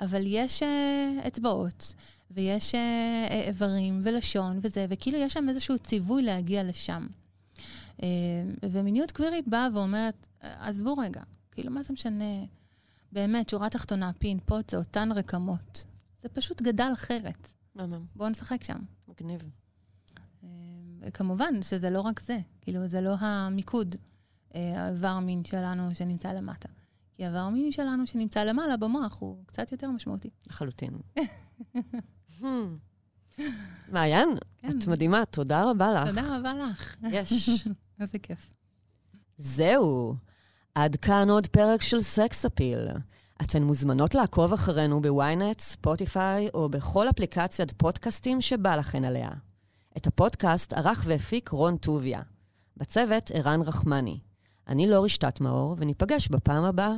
[0.00, 1.94] אבל יש אה, אצבעות,
[2.30, 2.80] ויש אה,
[3.30, 7.06] אה, איברים ולשון וזה, וכאילו יש שם איזשהו ציווי להגיע לשם.
[8.02, 8.08] אה,
[8.62, 11.20] ומיניות קווירית באה ואומרת, עזבו רגע,
[11.52, 12.44] כאילו, מה זה משנה?
[13.12, 15.84] באמת, שורה תחתונה, פין, פוט, זה אותן רקמות.
[16.20, 17.57] זה פשוט גדל אחרת.
[17.78, 18.78] מהמם, בואו נשחק שם.
[19.08, 19.40] מגניב.
[20.44, 23.96] אה, כמובן שזה לא רק זה, כאילו, זה לא המיקוד,
[24.54, 26.68] אה, האיבר המין שלנו שנמצא למטה.
[27.14, 30.30] כי האיבר המין שלנו שנמצא למעלה במוח הוא קצת יותר משמעותי.
[30.46, 30.98] לחלוטין.
[32.40, 33.42] Hmm.
[33.92, 34.78] מעיין, כן.
[34.78, 36.08] את מדהימה, תודה רבה לך.
[36.08, 36.96] תודה רבה לך.
[37.10, 37.48] יש.
[38.00, 38.52] איזה כיף.
[39.36, 40.14] זהו,
[40.74, 42.88] עד כאן עוד פרק של סקס אפיל.
[43.42, 49.30] אתן מוזמנות לעקוב אחרינו בוויינט, ספוטיפיי או בכל אפליקציית פודקאסטים שבא לכן עליה.
[49.96, 52.20] את הפודקאסט ערך והפיק רון טוביה.
[52.76, 54.18] בצוות ערן רחמני.
[54.68, 56.92] אני לא רשתת מאור, וניפגש בפעם הבאה.